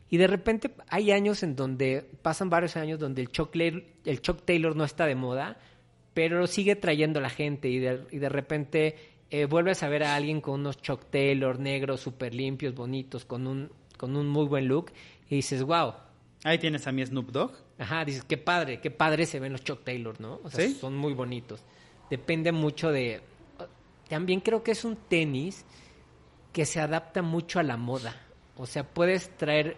[0.09, 4.21] Y de repente hay años en donde, pasan varios años donde el Chuck, Taylor- el
[4.21, 5.57] Chuck Taylor no está de moda,
[6.13, 8.95] pero sigue trayendo la gente y de, y de repente
[9.29, 13.47] eh, vuelves a ver a alguien con unos Chuck Taylor negros, súper limpios, bonitos, con
[13.47, 14.91] un, con un muy buen look
[15.29, 15.93] y dices, wow.
[16.43, 17.51] Ahí tienes a mi Snoop Dogg.
[17.79, 20.39] Ajá, dices, qué padre, qué padre se ven los Chuck Taylor, ¿no?
[20.43, 20.73] O sea, ¿Sí?
[20.75, 21.61] son muy bonitos.
[22.09, 23.21] Depende mucho de...
[24.09, 25.65] También creo que es un tenis
[26.53, 28.15] que se adapta mucho a la moda.
[28.55, 29.77] O sea, puedes traer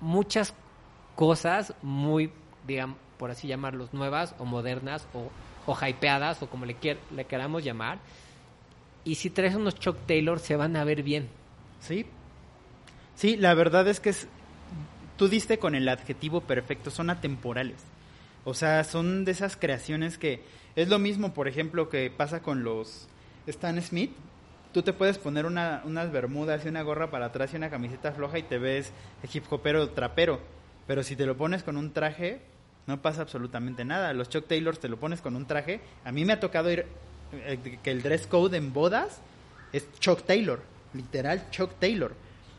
[0.00, 0.54] muchas
[1.16, 2.30] cosas muy,
[2.66, 5.30] digamos, por así llamarlos, nuevas o modernas o,
[5.66, 7.98] o hypeadas o como le, quier- le queramos llamar.
[9.02, 11.28] Y si traes unos Chuck Taylor se van a ver bien.
[11.80, 12.06] Sí.
[13.16, 14.28] Sí, la verdad es que es,
[15.16, 17.76] tú diste con el adjetivo perfecto, son atemporales.
[18.44, 20.42] O sea, son de esas creaciones que
[20.76, 23.08] es lo mismo, por ejemplo, que pasa con los
[23.46, 24.12] Stan Smith.
[24.72, 28.12] Tú te puedes poner una, unas bermudas y una gorra para atrás y una camiseta
[28.12, 28.92] floja y te ves
[29.32, 30.40] hip hopero trapero.
[30.86, 32.40] Pero si te lo pones con un traje,
[32.86, 34.12] no pasa absolutamente nada.
[34.12, 35.80] Los Chuck Taylors te lo pones con un traje.
[36.04, 36.86] A mí me ha tocado ir
[37.32, 39.20] eh, que el dress code en bodas
[39.72, 40.60] es Chuck Taylor,
[40.92, 42.12] literal Chuck Taylor.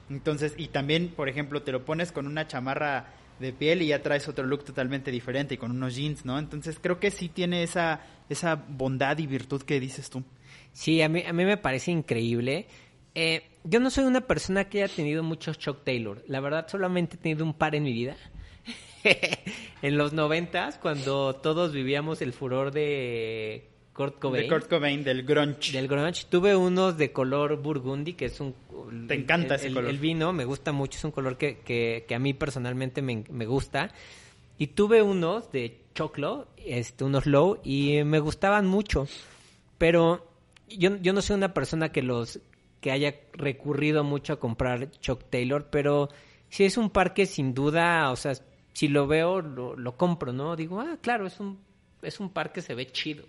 [0.10, 4.02] Entonces, y también, por ejemplo, te lo pones con una chamarra de piel y ya
[4.02, 6.40] traes otro look totalmente diferente y con unos jeans, ¿no?
[6.40, 10.24] Entonces, creo que sí tiene esa esa bondad y virtud que dices tú.
[10.74, 12.68] Sí, a mí, a mí me parece increíble.
[13.14, 16.24] Eh, yo no soy una persona que haya tenido muchos Chuck Taylor.
[16.28, 18.18] La verdad, solamente he tenido un par en mi vida.
[19.82, 24.44] en los noventas, cuando todos vivíamos el furor de Kurt Cobain.
[24.44, 25.72] De Kurt Cobain, del grunge.
[25.72, 26.26] Del grunge.
[26.30, 28.54] Tuve unos de color burgundy, que es un...
[29.08, 29.90] Te encanta el- ese color.
[29.90, 33.24] El vino me gusta mucho, es un color que, que, que a mí personalmente me,
[33.30, 33.92] me gusta.
[34.58, 39.08] Y tuve unos de choclo, este, unos low, y me gustaban mucho.
[39.78, 40.28] Pero
[40.70, 42.40] yo, yo no soy una persona que los
[42.82, 46.10] que haya recurrido mucho a comprar Chuck Taylor, pero
[46.50, 48.34] si es un par que sin duda, o sea,
[48.74, 50.56] si lo veo, lo, lo compro, ¿no?
[50.56, 51.58] Digo, ah, claro, es un,
[52.02, 53.26] es un par que se ve chido.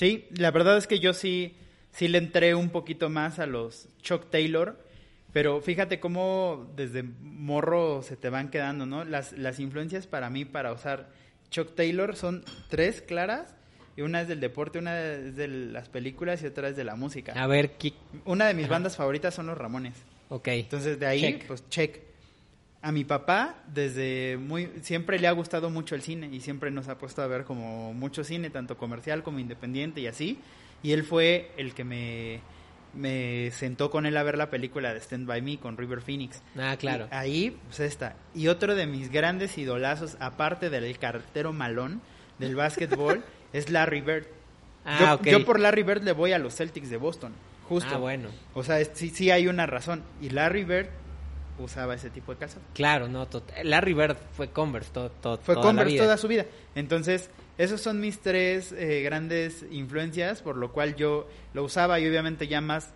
[0.00, 1.54] Sí, la verdad es que yo sí,
[1.92, 4.82] sí le entré un poquito más a los Chuck Taylor.
[5.34, 9.04] Pero fíjate cómo desde morro se te van quedando, ¿no?
[9.04, 11.10] Las, las influencias para mí para usar
[11.50, 13.54] Chuck Taylor son tres claras.
[13.94, 16.96] Y una es del deporte, una es de las películas y otra es de la
[16.96, 17.34] música.
[17.36, 17.92] A ver, ¿qué-
[18.24, 19.96] Una de mis bandas favoritas son los Ramones.
[20.30, 20.48] ok.
[20.48, 21.46] Entonces de ahí, Check.
[21.46, 21.98] pues check.
[22.82, 26.88] A mi papá desde muy siempre le ha gustado mucho el cine y siempre nos
[26.88, 30.38] ha puesto a ver como mucho cine, tanto comercial como independiente y así.
[30.82, 32.40] Y él fue el que me
[32.92, 36.42] me sentó con él a ver la película de Stand by Me con River Phoenix.
[36.58, 37.06] Ah, claro.
[37.10, 38.16] Y ahí, pues esta.
[38.34, 42.00] Y otro de mis grandes idolazos, aparte del cartero malón
[42.40, 44.26] del básquetbol, es Larry Bird.
[44.84, 45.26] Ah, yo, ok.
[45.28, 47.32] yo por Larry Bird le voy a los Celtics de Boston.
[47.68, 47.90] Justo.
[47.94, 48.28] Ah, bueno.
[48.54, 50.02] O sea, es- sí, sí hay una razón.
[50.20, 50.88] Y Larry Bird
[51.62, 52.62] usaba ese tipo de calzado.
[52.74, 53.28] Claro, no.
[53.62, 56.04] Larry Bird fue Converse todo, todo, Fue toda la Converse vida.
[56.04, 56.46] toda su vida.
[56.74, 62.08] Entonces, esos son mis tres eh, grandes influencias, por lo cual yo lo usaba y
[62.08, 62.92] obviamente ya más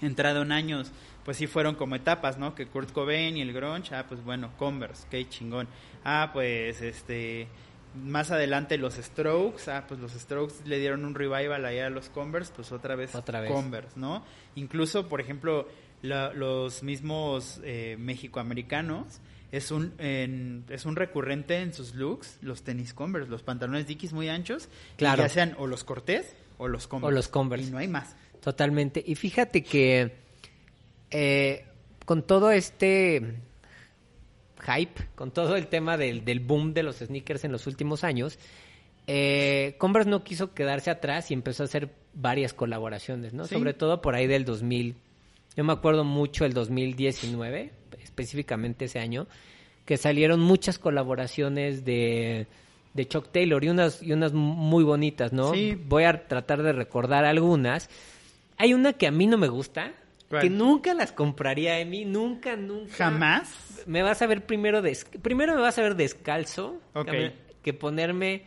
[0.00, 0.90] entrado en años,
[1.24, 2.54] pues sí fueron como etapas, ¿no?
[2.54, 5.68] Que Kurt Cobain y el grunge, ah, pues bueno, Converse, qué chingón.
[6.04, 7.48] Ah, pues este
[7.94, 12.08] más adelante los Strokes, ah, pues los Strokes le dieron un revival allá a los
[12.08, 13.50] Converse, pues otra vez, Otra vez.
[13.52, 14.24] Converse, ¿no?
[14.56, 15.68] Incluso, por ejemplo,
[16.04, 19.20] la- los mismos eh, mexicoamericanos
[19.52, 24.12] es un en- es un recurrente en sus looks los tenis Converse, los pantalones Dickies
[24.12, 25.22] muy anchos, Claro.
[25.22, 27.14] ya sean o los Cortés o los Converse.
[27.14, 27.68] los Converse.
[27.68, 28.14] Y no hay más.
[28.42, 29.02] Totalmente.
[29.06, 30.12] Y fíjate que
[31.10, 31.64] eh,
[32.04, 33.36] con todo este
[34.66, 38.38] hype, con todo el tema del, del boom de los sneakers en los últimos años,
[39.06, 43.44] eh, Converse no quiso quedarse atrás y empezó a hacer varias colaboraciones, ¿no?
[43.46, 43.54] Sí.
[43.54, 44.96] Sobre todo por ahí del 2000.
[45.56, 47.70] Yo me acuerdo mucho el 2019,
[48.02, 49.26] específicamente ese año,
[49.84, 52.46] que salieron muchas colaboraciones de,
[52.94, 55.52] de Chuck Taylor y unas, y unas muy bonitas, ¿no?
[55.52, 55.78] Sí.
[55.86, 57.88] Voy a tratar de recordar algunas.
[58.56, 59.92] Hay una que a mí no me gusta,
[60.28, 60.42] ¿Cuál?
[60.42, 62.92] que nunca las compraría a mí, nunca, nunca.
[62.96, 63.82] Jamás.
[63.86, 66.80] Me vas a ver primero des- primero me vas a ver descalzo
[67.62, 68.44] que, ponerme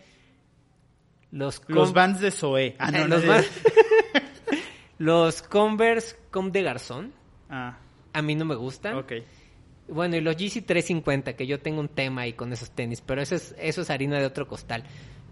[1.31, 2.75] los Los Vans de Zoé.
[2.79, 3.49] Ah, no, los, no, Vans-
[4.97, 7.13] los Converse Comme de Garzón
[7.49, 7.77] Ah,
[8.13, 8.95] a mí no me gustan.
[8.97, 9.13] ok.
[9.89, 13.21] Bueno, y los GC 350, que yo tengo un tema ahí con esos tenis, pero
[13.21, 14.83] eso es, eso es harina de otro costal.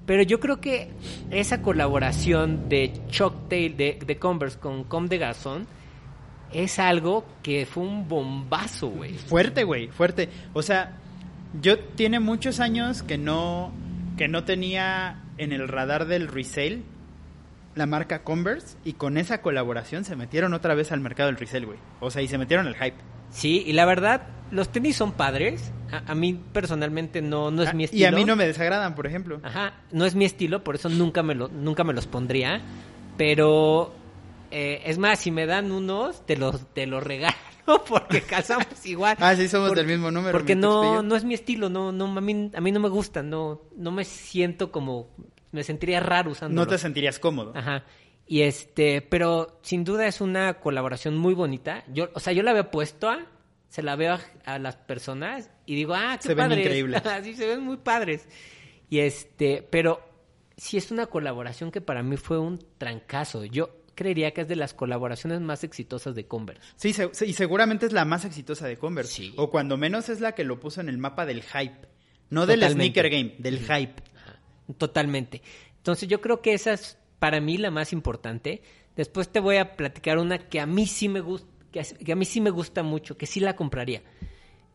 [0.05, 0.91] Pero yo creo que
[1.29, 5.67] esa colaboración de Chuck Taylor, de, de Converse con Com de Garzón,
[6.53, 9.15] es algo que fue un bombazo, güey.
[9.15, 10.29] Fuerte, güey, fuerte.
[10.53, 10.99] O sea,
[11.61, 13.73] yo tiene muchos años que no
[14.15, 16.81] que no tenía en el radar del resale
[17.75, 21.65] la marca Converse y con esa colaboración se metieron otra vez al mercado del resale,
[21.65, 21.79] güey.
[21.99, 22.95] O sea, y se metieron al hype.
[23.31, 25.71] Sí, y la verdad, los tenis son padres.
[25.91, 28.07] A, a mí personalmente no, no es Ah, mi y estilo.
[28.07, 29.39] a mí no me desagradan, por ejemplo.
[29.43, 32.61] Ajá, no es mi estilo, por eso nunca me, lo, nunca me los pondría.
[33.17, 33.93] Pero,
[34.51, 37.35] eh, es más, si me dan unos, te los, te los regalo,
[37.87, 39.17] porque calzamos igual.
[39.19, 40.31] Ah, sí, somos Porque- del mismo número.
[40.31, 42.89] Porque y no, no es mi estilo, no, no, a mí, a mí no me
[42.89, 45.07] gustan, no, no me siento como,
[45.55, 46.53] me sentiría raro usando.
[46.61, 47.53] No te sentirías cómodo.
[47.55, 47.83] Ajá.
[48.27, 51.83] Y este, pero sin duda es una colaboración muy bonita.
[51.91, 53.25] Yo, o sea, yo la había puesto a,
[53.69, 56.65] se la veo a, a las personas y digo, ah, qué Se ven padres.
[56.65, 57.01] increíbles.
[57.23, 58.27] sí, se ven muy padres.
[58.89, 59.99] Y este, pero
[60.57, 63.43] sí es una colaboración que para mí fue un trancazo.
[63.45, 66.61] Yo creería que es de las colaboraciones más exitosas de Converse.
[66.75, 69.13] Sí, se- y seguramente es la más exitosa de Converse.
[69.13, 69.33] Sí.
[69.37, 71.87] O cuando menos es la que lo puso en el mapa del hype.
[72.31, 74.01] No del sneaker game, del hype.
[74.77, 75.41] Totalmente.
[75.77, 78.61] Entonces yo creo que esa es para mí la más importante.
[78.95, 82.25] Después te voy a platicar una que a mí sí me gusta, que, a- mí
[82.25, 84.01] sí me gusta mucho, que sí la compraría.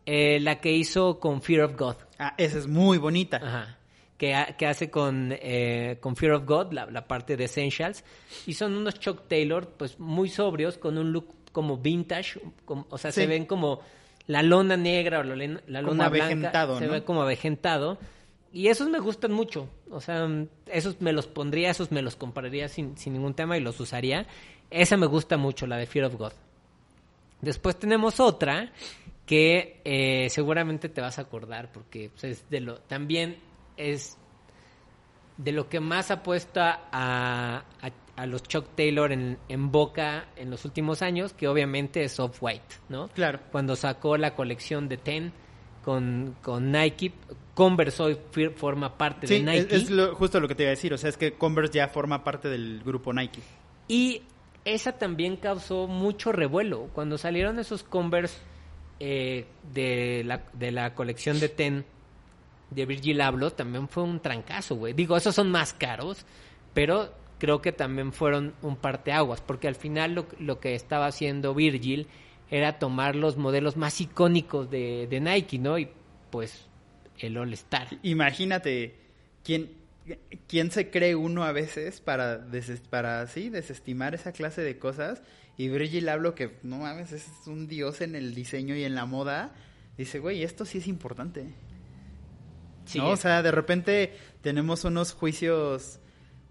[0.06, 1.96] Eh, la que hizo con Fear of God.
[2.18, 3.36] Ah, esa es muy bonita.
[3.38, 3.78] Ajá.
[4.16, 8.04] Que, ha- que hace con, eh, con Fear of God, la, la parte de Essentials.
[8.46, 12.40] Y son unos Chuck Taylor, pues muy sobrios, con un look como vintage.
[12.64, 13.22] como- o sea, Sí.
[13.22, 13.80] se ven como
[14.26, 16.24] la lona negra o la, la Como lona blanca.
[16.26, 16.92] avejentado, Se ¿no?
[16.92, 17.98] ve como avejentado.
[18.52, 19.68] Y esos me gustan mucho.
[19.90, 20.28] O sea,
[20.66, 24.26] esos me los pondría, esos me los compraría sin, sin ningún tema y los usaría.
[24.70, 26.32] Esa me gusta mucho, la de Fear of God.
[27.40, 28.72] Después tenemos otra
[29.24, 33.38] que eh, seguramente te vas a acordar porque pues, es de lo también
[33.76, 34.18] es
[35.36, 40.50] de lo que más apuesta a, a, a los Chuck Taylor en, en boca en
[40.50, 43.08] los últimos años, que obviamente es Off-White, ¿no?
[43.08, 43.40] Claro.
[43.50, 45.32] Cuando sacó la colección de Ten
[45.82, 47.12] con, con Nike,
[47.60, 48.18] Converse hoy
[48.56, 49.76] forma parte Sí, de Nike.
[49.76, 50.94] es, es lo- justo lo que te iba a decir.
[50.94, 53.40] O sea, es que Converse ya forma parte del grupo Nike.
[53.86, 54.22] Y
[54.64, 56.88] esa también causó mucho revuelo.
[56.94, 58.38] Cuando salieron esos Converse
[58.98, 59.44] eh,
[59.74, 61.84] de, la, de la colección de Ten
[62.70, 64.94] de Virgil Abloh, también fue un trancazo, güey.
[64.94, 66.24] Digo, esos son más caros,
[66.72, 71.52] pero creo que también fueron un parteaguas, porque al final lo, lo que estaba haciendo
[71.54, 72.06] Virgil
[72.50, 75.78] era tomar los modelos más icónicos de, de Nike, ¿no?
[75.78, 75.88] Y
[76.30, 76.66] pues
[77.26, 77.88] el All Star.
[78.02, 78.96] Imagínate,
[79.44, 79.70] ¿quién,
[80.48, 85.22] quién se cree uno a veces para, deses- para sí, desestimar esa clase de cosas?
[85.56, 89.04] Y Virgil hablo que, no mames, es un dios en el diseño y en la
[89.04, 89.52] moda.
[89.98, 91.52] Dice, güey, esto sí es importante.
[92.86, 93.10] Sí, ¿no?
[93.10, 95.98] O sea, de repente tenemos unos juicios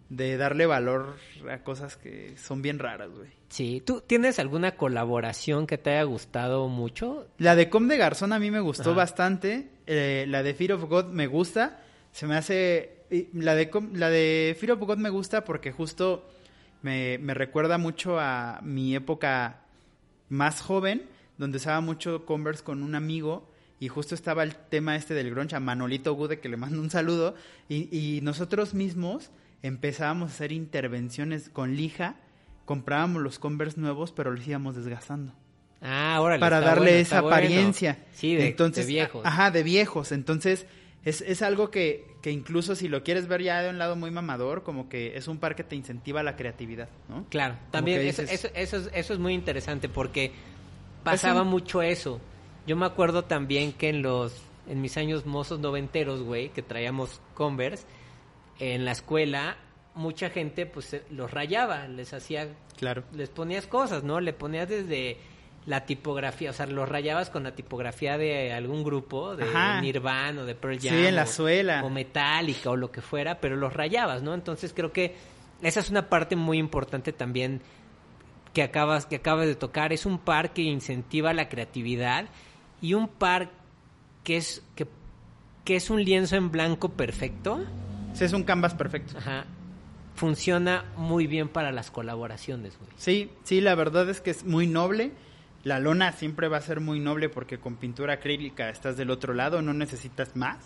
[0.09, 1.17] de darle valor
[1.51, 3.29] a cosas que son bien raras, güey.
[3.49, 3.81] sí.
[3.85, 7.27] ¿Tú tienes alguna colaboración que te haya gustado mucho?
[7.37, 8.97] La de Com de Garzón a mí me gustó Ajá.
[8.97, 9.69] bastante.
[9.91, 11.79] Eh, la de Fear of God me gusta.
[12.11, 12.97] Se me hace.
[13.33, 16.29] La de, la de Fear of God me gusta porque justo
[16.83, 19.61] me, me recuerda mucho a mi época
[20.29, 23.49] más joven, donde usaba mucho Converse con un amigo.
[23.79, 26.91] Y justo estaba el tema este del grunge a Manolito Gude, que le mando un
[26.91, 27.33] saludo.
[27.67, 29.31] Y, y nosotros mismos
[29.63, 32.15] empezábamos a hacer intervenciones con lija.
[32.65, 35.33] Comprábamos los Converse nuevos, pero los íbamos desgastando
[35.81, 36.39] Ah, órale.
[36.39, 37.35] para darle bueno, esa bueno.
[37.37, 37.99] apariencia.
[38.11, 39.25] Sí, de, Entonces, de viejos.
[39.25, 40.11] Ajá, de viejos.
[40.11, 40.65] Entonces,
[41.05, 44.11] es, es algo que, que incluso si lo quieres ver ya de un lado muy
[44.11, 47.25] mamador, como que es un par que te incentiva la creatividad, ¿no?
[47.29, 50.31] Claro, Como también eso, eso, eso, es, eso es muy interesante porque
[51.03, 52.19] pasaba un- mucho eso.
[52.67, 54.33] Yo me acuerdo también que en los
[54.67, 57.85] en mis años mozos noventeros, güey, que traíamos Converse,
[58.59, 59.57] en la escuela
[59.95, 63.03] mucha gente pues los rayaba, les hacía Claro.
[63.13, 64.19] les ponías cosas, ¿no?
[64.19, 65.17] Le ponías desde
[65.65, 69.81] la tipografía, o sea, los rayabas con la tipografía de algún grupo, de Ajá.
[69.81, 70.97] Nirvana o de Pearl Sí, Jam.
[70.97, 71.83] en la o- suela.
[71.83, 74.33] O Metallica o lo que fuera, pero los rayabas, ¿no?
[74.33, 75.15] Entonces creo que
[75.61, 77.61] esa es una parte muy importante también
[78.53, 79.93] que acabas, que acabas de tocar.
[79.93, 82.25] Es un par que incentiva la creatividad
[82.81, 83.51] y un par
[84.23, 84.87] que es, que,
[85.65, 87.63] que es un lienzo en blanco perfecto.
[88.13, 89.17] Sí, es un canvas perfecto.
[89.17, 89.45] Ajá.
[90.15, 92.89] Funciona muy bien para las colaboraciones, güey.
[92.97, 95.11] Sí, sí, la verdad es que es muy noble.
[95.63, 99.33] La lona siempre va a ser muy noble porque con pintura acrílica estás del otro
[99.33, 100.57] lado, no necesitas más.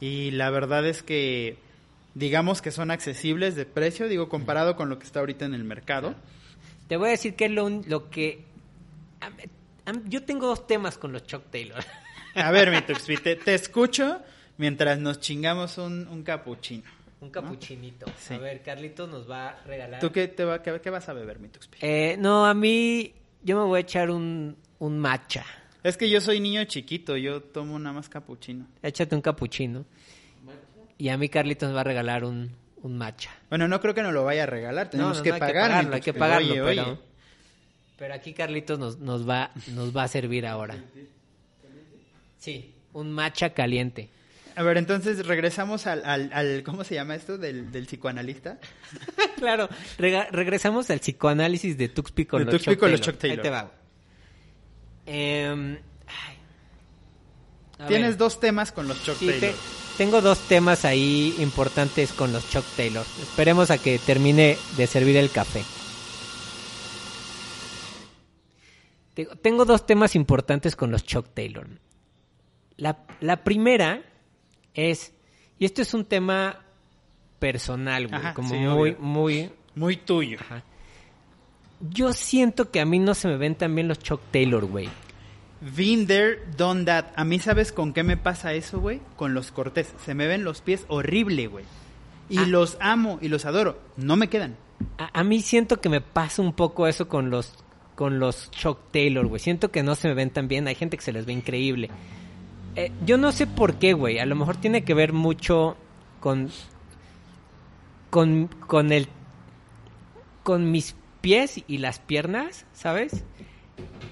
[0.00, 1.58] Y la verdad es que
[2.14, 5.64] digamos que son accesibles de precio, digo, comparado con lo que está ahorita en el
[5.64, 6.14] mercado.
[6.88, 8.44] Te voy a decir que es lo, lo que...
[10.06, 11.82] yo tengo dos temas con los Chuck Taylor.
[12.34, 14.20] A ver, mi Tuxpi, te, te escucho
[14.58, 16.84] mientras nos chingamos un, un capuchino.
[17.20, 18.06] Un capuchinito.
[18.18, 18.34] Sí.
[18.34, 20.00] A ver, Carlito nos va a regalar...
[20.00, 21.78] ¿Tú qué, te va, qué, qué vas a beber, mi Tuxpi?
[21.80, 23.14] Eh, no, a mí...
[23.42, 25.44] Yo me voy a echar un, un matcha.
[25.82, 28.66] Es que yo soy niño chiquito, yo tomo nada más capuchino.
[28.82, 29.84] Échate un capuchino.
[30.98, 32.50] Y a mí Carlito nos va a regalar un,
[32.82, 33.30] un matcha.
[33.48, 35.54] Bueno, no creo que nos lo vaya a regalar, tenemos no, que no, hay pagar.
[35.54, 36.82] mi pagarlo, hay que pagarlo, Oye, pero...
[36.90, 36.98] oye.
[37.96, 40.74] Pero aquí Carlitos nos, nos, va, nos va a servir ahora.
[42.38, 44.10] Sí, un matcha caliente.
[44.56, 47.38] A ver, entonces regresamos al, al, al- ¿cómo se llama esto?
[47.38, 48.58] Del, del psicoanalista.
[49.36, 53.00] claro, rega- regresamos al psicoanálisis de Tuxpi con, De los, Tuxpi Chuck con los.
[53.00, 53.38] Chuck Taylor.
[53.38, 53.72] Ahí te va.
[55.06, 55.78] Em,
[57.88, 58.16] Tienes ver.
[58.18, 59.50] dos temas con los Chuck Sí, Taylor.
[59.52, 59.56] te-
[59.96, 63.04] tengo dos temas ahí importantes con los Chuck Taylor.
[63.22, 65.62] Esperemos a que termine de servir el café.
[69.14, 71.66] Tengo- Tengo dos temas importantes con los Chuck Taylor.
[72.76, 74.02] La, la primera
[74.74, 75.12] es,
[75.58, 76.60] y esto es un tema
[77.38, 78.96] personal, güey, Ajá, como sí, muy, obvio.
[79.00, 79.50] muy...
[79.74, 80.38] Muy tuyo.
[80.40, 80.62] ajá.
[81.90, 84.88] Yo siento que a mí no se me ven tan bien los Chuck Taylor, güey.
[85.76, 87.06] Been there, done that.
[87.16, 89.00] A mí, ¿sabes con qué me pasa eso, güey?
[89.16, 89.94] Con los cortés.
[90.04, 91.64] Se me ven los pies horrible, güey.
[92.28, 92.46] Y Ah.
[92.46, 93.78] los amo y los adoro.
[93.96, 94.56] No me quedan.
[94.98, 97.54] A, a mí siento que me pasa un poco eso con los
[97.94, 99.40] con los Chuck Taylor, güey.
[99.40, 100.66] Siento que no se me ven tan bien.
[100.66, 101.90] Hay gente que se les ve increíble.
[102.76, 104.18] Eh, yo no sé por qué, güey.
[104.18, 105.76] A lo mejor tiene que ver mucho
[106.20, 106.50] con
[108.10, 109.08] con con el
[110.42, 113.24] con mis pies y las piernas, ¿sabes?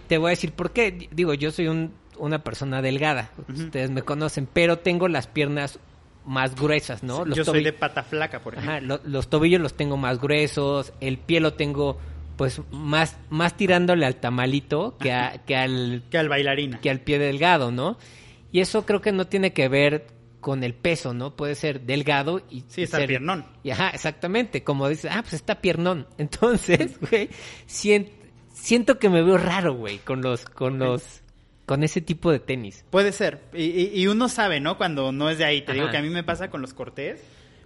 [0.08, 1.08] Te voy a decir por qué.
[1.12, 3.30] Digo, yo soy un- una persona delgada.
[3.48, 5.78] Ustedes me conocen, pero tengo las piernas
[6.26, 7.24] más gruesas, ¿no?
[7.24, 8.72] Los Yo soy de pata flaca, por ejemplo.
[8.72, 11.98] Ajá, lo- los tobillos los tengo más gruesos, el pie lo tengo
[12.36, 16.80] pues más más tirándole al tamalito que, a- que al Que al bailarina.
[16.80, 17.98] que al pie delgado, ¿no?
[18.52, 20.06] Y eso creo que no tiene que ver
[20.40, 21.34] con el peso, ¿no?
[21.36, 23.44] Puede ser delgado y Sí, está ser- piernón.
[23.62, 26.06] Y ajá, exactamente, como dices, ah, pues está piernón.
[26.18, 27.28] Entonces, güey,
[27.66, 28.10] sien-
[28.52, 31.22] siento que me veo raro, güey, con los con los
[31.66, 32.84] con ese tipo de tenis.
[32.88, 33.42] Puede ser.
[33.52, 34.78] Y, y- y uno sabe, ¿no?
[34.78, 35.60] Cuando no es de ahí.
[35.62, 37.20] Te digo que a mí me pasa con los cortés.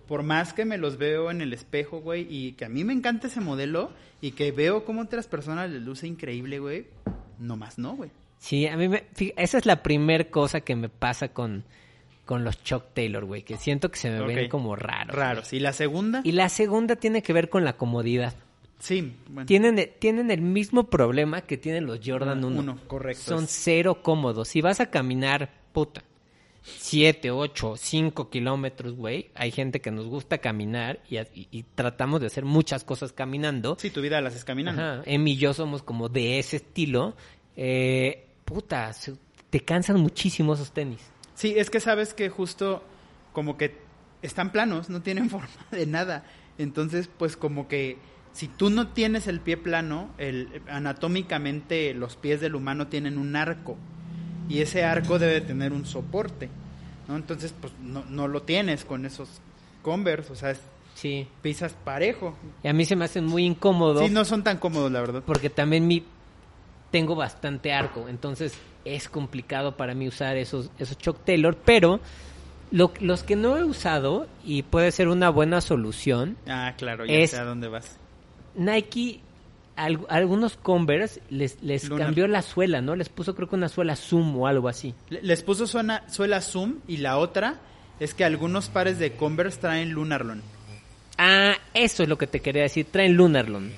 [0.09, 2.93] Por más que me los veo en el espejo, güey, y que a mí me
[2.93, 6.87] encanta ese modelo y que veo cómo otras personas les luce increíble, güey,
[7.39, 8.11] no más no, güey.
[8.43, 9.05] Sí, a mí me,
[9.36, 11.62] esa es la primer cosa que me pasa con,
[12.24, 15.14] con los Chuck Taylor, güey, que siento que se me ven como raros.
[15.14, 15.53] Raros.
[15.53, 16.22] ¿Y la segunda?
[16.24, 18.34] Y la segunda tiene que ver con la comodidad.
[18.80, 19.47] Sí, bueno.
[19.47, 22.59] tienen, tienen el mismo problema que tienen los Jordan 1.
[22.59, 23.22] Uno, correcto.
[23.22, 24.49] Son Es- cero cómodos.
[24.49, 26.03] Si vas a caminar, puta,
[26.64, 32.20] 7, 8, 5 kilómetros, güey, hay gente que nos gusta caminar y, y- y tratamos
[32.20, 33.76] de hacer muchas cosas caminando.
[33.78, 34.82] Sí, tu vida la haces caminando.
[34.82, 37.14] Ajá, Emi y yo somos como de ese estilo.
[37.57, 39.14] Eh, puta, se-
[39.50, 41.00] te cansan muchísimo esos tenis.
[41.34, 42.82] Sí, es que sabes que justo
[43.32, 43.76] como que
[44.22, 46.24] están planos, no tienen forma de nada.
[46.59, 47.98] Entonces, pues como que
[48.32, 53.36] si tú no tienes el pie plano, el, anatómicamente los pies del humano tienen un
[53.36, 53.76] arco
[54.48, 56.48] y ese arco debe tener un soporte,
[57.09, 57.16] ¿no?
[57.16, 59.28] Entonces, pues no, no lo tienes con esos
[59.82, 60.61] Converse, o sea, es-
[60.94, 61.26] Sí.
[61.40, 62.36] pisas parejo.
[62.62, 64.05] Y a mí se me hacen muy incómodos.
[64.07, 65.22] Sí, no son tan cómodos, la verdad.
[65.26, 66.05] porque también mi
[66.93, 68.53] tengo bastante arco, entonces
[68.84, 71.99] es complicado para mí usar esos esos Chuck Taylor, pero
[72.70, 77.14] lo- los que no he usado y puede ser una buena solución, Ah, claro, ya
[77.14, 77.99] Es- sé a dónde vas.
[78.55, 79.20] Nike
[79.76, 82.07] al- algunos Converse les les Lunar.
[82.07, 82.95] cambió la suela, ¿no?
[82.95, 84.95] Les puso creo que una suela Zoom o algo así.
[85.11, 87.57] Le- Les puso suena, suela Zoom y la otra
[88.01, 90.43] es que algunos pares de Converse traen Lunarlon.
[91.18, 93.70] Ah, eso es lo que te quería decir, traen Lunarlon.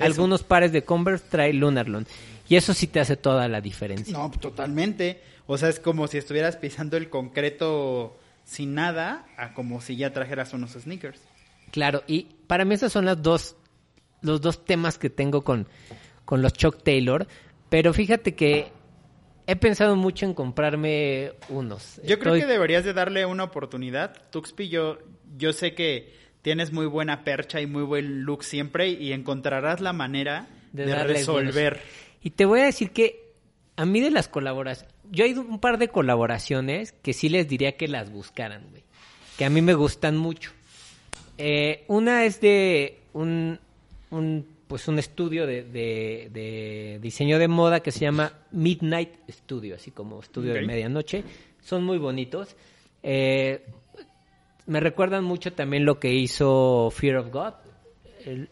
[0.00, 2.06] Algunos pares de Converse traen Lunarlon.
[2.50, 4.12] Y eso sí te hace toda la diferencia.
[4.12, 5.22] No, totalmente.
[5.46, 10.12] O sea, es como si estuvieras pisando el concreto sin nada, a como si ya
[10.12, 11.20] trajeras unos sneakers.
[11.70, 13.54] Claro, y para mí esos son las dos,
[14.20, 15.68] los dos temas que tengo con,
[16.24, 17.28] con los Chuck Taylor.
[17.68, 18.72] Pero fíjate que
[19.46, 22.00] he pensado mucho en comprarme unos.
[22.04, 24.28] Yo creo que deberías de darle una oportunidad.
[24.30, 24.98] Tuxpi, yo,
[25.36, 29.92] yo sé que tienes muy buena percha y muy buen look siempre y encontrarás la
[29.92, 31.80] manera De resolver.
[32.22, 33.30] Y te voy a decir que
[33.76, 37.48] a mí de las colaboraciones, yo he ido un par de colaboraciones que sí les
[37.48, 38.82] diría que las buscaran, güey.
[39.38, 40.50] Que a mí me gustan mucho.
[41.38, 43.58] Eh, una es de un,
[44.10, 49.76] un, pues un estudio de, de- de diseño de moda que se llama Midnight Studio,
[49.76, 51.24] así como estudio de medianoche.
[51.62, 52.54] Son muy bonitos.
[53.02, 53.64] Eh,
[54.66, 57.54] me recuerdan mucho también lo que hizo Fear of God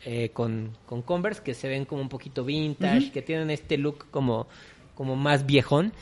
[0.04, 4.06] eh, con, con Converse, que se ven como un poquito vintage, que tienen este look
[4.10, 4.46] como,
[4.94, 5.92] como más viejón.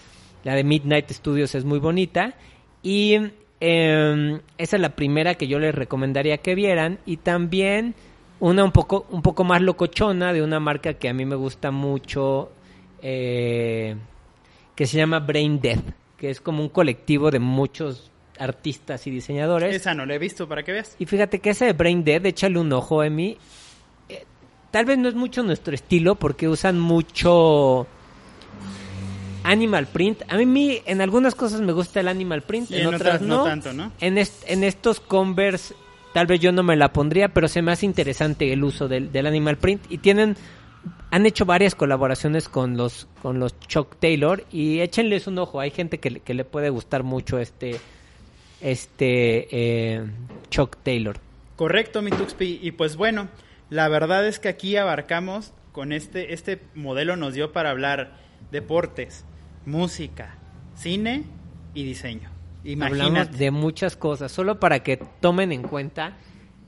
[0.44, 2.34] La de Midnight Studios es muy bonita.
[2.82, 3.18] Y
[3.60, 6.98] eh, esa es la primera que yo les recomendaría que vieran.
[7.04, 7.94] Y también
[8.40, 11.70] una un poco, un poco más locochona de una marca que a mí me gusta
[11.70, 12.52] mucho,
[13.02, 13.96] eh,
[14.74, 15.84] que se llama Brain Death,
[16.16, 19.74] que es como un colectivo de muchos artistas y diseñadores.
[19.74, 20.96] Esa no la he visto para que veas.
[20.98, 23.38] Y fíjate que ese de Brain Dead, échale un ojo, Emi.
[24.76, 27.86] Tal vez no es mucho nuestro estilo porque usan mucho
[29.42, 30.20] animal print.
[30.28, 33.38] A mí en algunas cosas me gusta el animal print, en, en otras, otras no
[33.38, 33.44] no.
[33.44, 33.90] tanto, ¿no?
[34.00, 35.74] En, est- en estos Converse
[36.12, 39.10] tal vez yo no me la pondría, pero se me hace interesante el uso del,
[39.12, 40.36] del animal print y tienen
[41.10, 45.58] han hecho varias colaboraciones con los con los Chuck Taylor y échenles un ojo.
[45.58, 47.80] Hay gente que, le- que le puede gustar mucho este
[48.60, 50.04] este eh,
[50.50, 51.16] Chuck Taylor.
[51.56, 52.58] Correcto, mi Tuxpi.
[52.62, 53.28] Y pues bueno,
[53.70, 58.16] la verdad es que aquí abarcamos con este, este modelo nos dio para hablar
[58.50, 59.24] deportes,
[59.64, 60.38] música,
[60.74, 61.24] cine
[61.74, 62.30] y diseño.
[62.64, 63.36] Hablamos Imagínate.
[63.36, 66.16] de muchas cosas, solo para que tomen en cuenta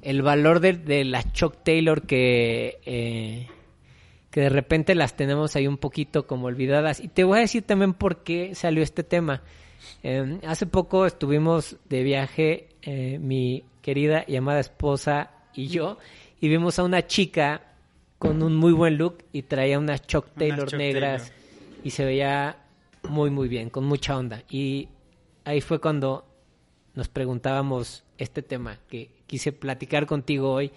[0.02, 3.48] el valor de, de las Chuck Taylor que, eh,
[4.30, 7.00] que de repente las tenemos ahí un poquito como olvidadas.
[7.00, 9.42] Y te voy a decir también por qué salió este tema.
[10.02, 15.98] Eh, hace poco estuvimos de viaje, eh, mi querida y amada esposa y yo,
[16.40, 17.62] y vimos a una chica
[18.18, 21.80] con un muy buen look y traía unas Chuck Unas Taylor Chuck negras Taylor.
[21.84, 22.56] y se veía
[23.08, 24.42] muy muy bien, con mucha onda.
[24.50, 24.88] Y
[25.44, 26.26] ahí fue cuando
[26.94, 30.72] nos preguntábamos este tema que quise platicar contigo hoy.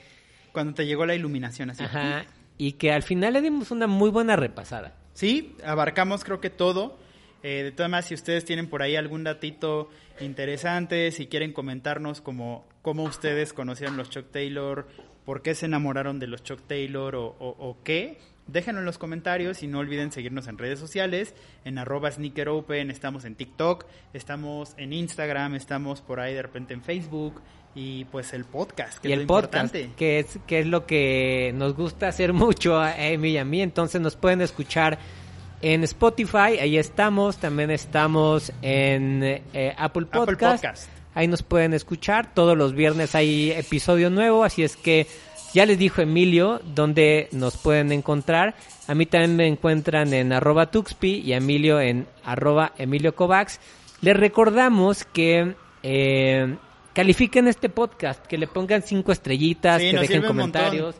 [0.52, 1.84] Cuando te llegó la iluminación así.
[1.84, 2.26] Ajá.
[2.58, 4.96] Y que al final le dimos una muy buena repasada.
[5.14, 7.00] Sí, abarcamos creo que todo.
[7.44, 9.90] Eh, de todas maneras, si ustedes tienen por ahí algún datito
[10.20, 14.88] interesante, si quieren comentarnos como cómo ustedes conocieron los Chuck Taylor,
[15.26, 18.18] por qué se enamoraron de los Chuck Taylor o, o- o qué,
[18.48, 23.24] déjenlo en los comentarios y no olviden seguirnos en redes sociales, en arroba sneakeropen, estamos
[23.26, 27.42] en TikTok, estamos en Instagram, estamos por ahí de repente en Facebook
[27.74, 29.96] y pues el podcast, que y es el lo podcast, importante.
[29.96, 33.62] que es, que es lo que nos gusta hacer mucho a Amy y a mí.
[33.62, 35.00] Entonces nos pueden escuchar
[35.62, 37.38] en Spotify, ahí estamos.
[37.38, 41.01] También estamos en eh, Apple Apple Podcast.
[41.14, 42.34] Ahí nos pueden escuchar.
[42.34, 45.08] Todos los viernes hay episodio nuevo, así es que
[45.54, 48.56] ya les dijo Emilio dónde nos pueden encontrar.
[48.88, 53.60] A mí también me encuentran en arroba Tuxpi y a Emilio en arroba Emilio Kovacs.
[54.02, 55.54] Les recordamos que
[55.84, 56.56] eh,
[56.94, 60.96] califiquen este podcast, que le pongan cinco estrellas, Sí, que dejen comentarios.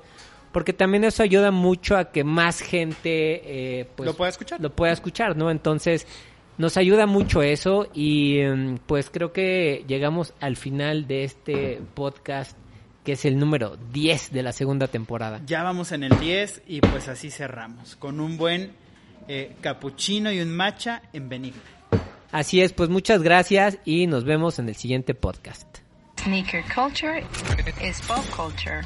[0.52, 3.00] porque también eso ayuda mucho a que más gente
[3.80, 4.60] eh, pues, Lo pueda escuchar.
[4.60, 5.50] Lo pueda escuchar, ¿no?
[5.50, 6.06] Entonces,
[6.58, 12.58] nos ayuda mucho eso y mm, pues creo que llegamos al final de este podcast
[13.04, 15.42] que es el número 10 de la segunda temporada.
[15.46, 18.74] Ya vamos en el 10 y pues así cerramos, con un buen
[19.28, 21.62] eh, capuchino y un matcha en Benigna.
[22.32, 25.80] Así es, pues muchas gracias y nos vemos en el siguiente podcast.
[26.20, 27.26] Sneaker culture
[27.84, 28.84] is pop culture.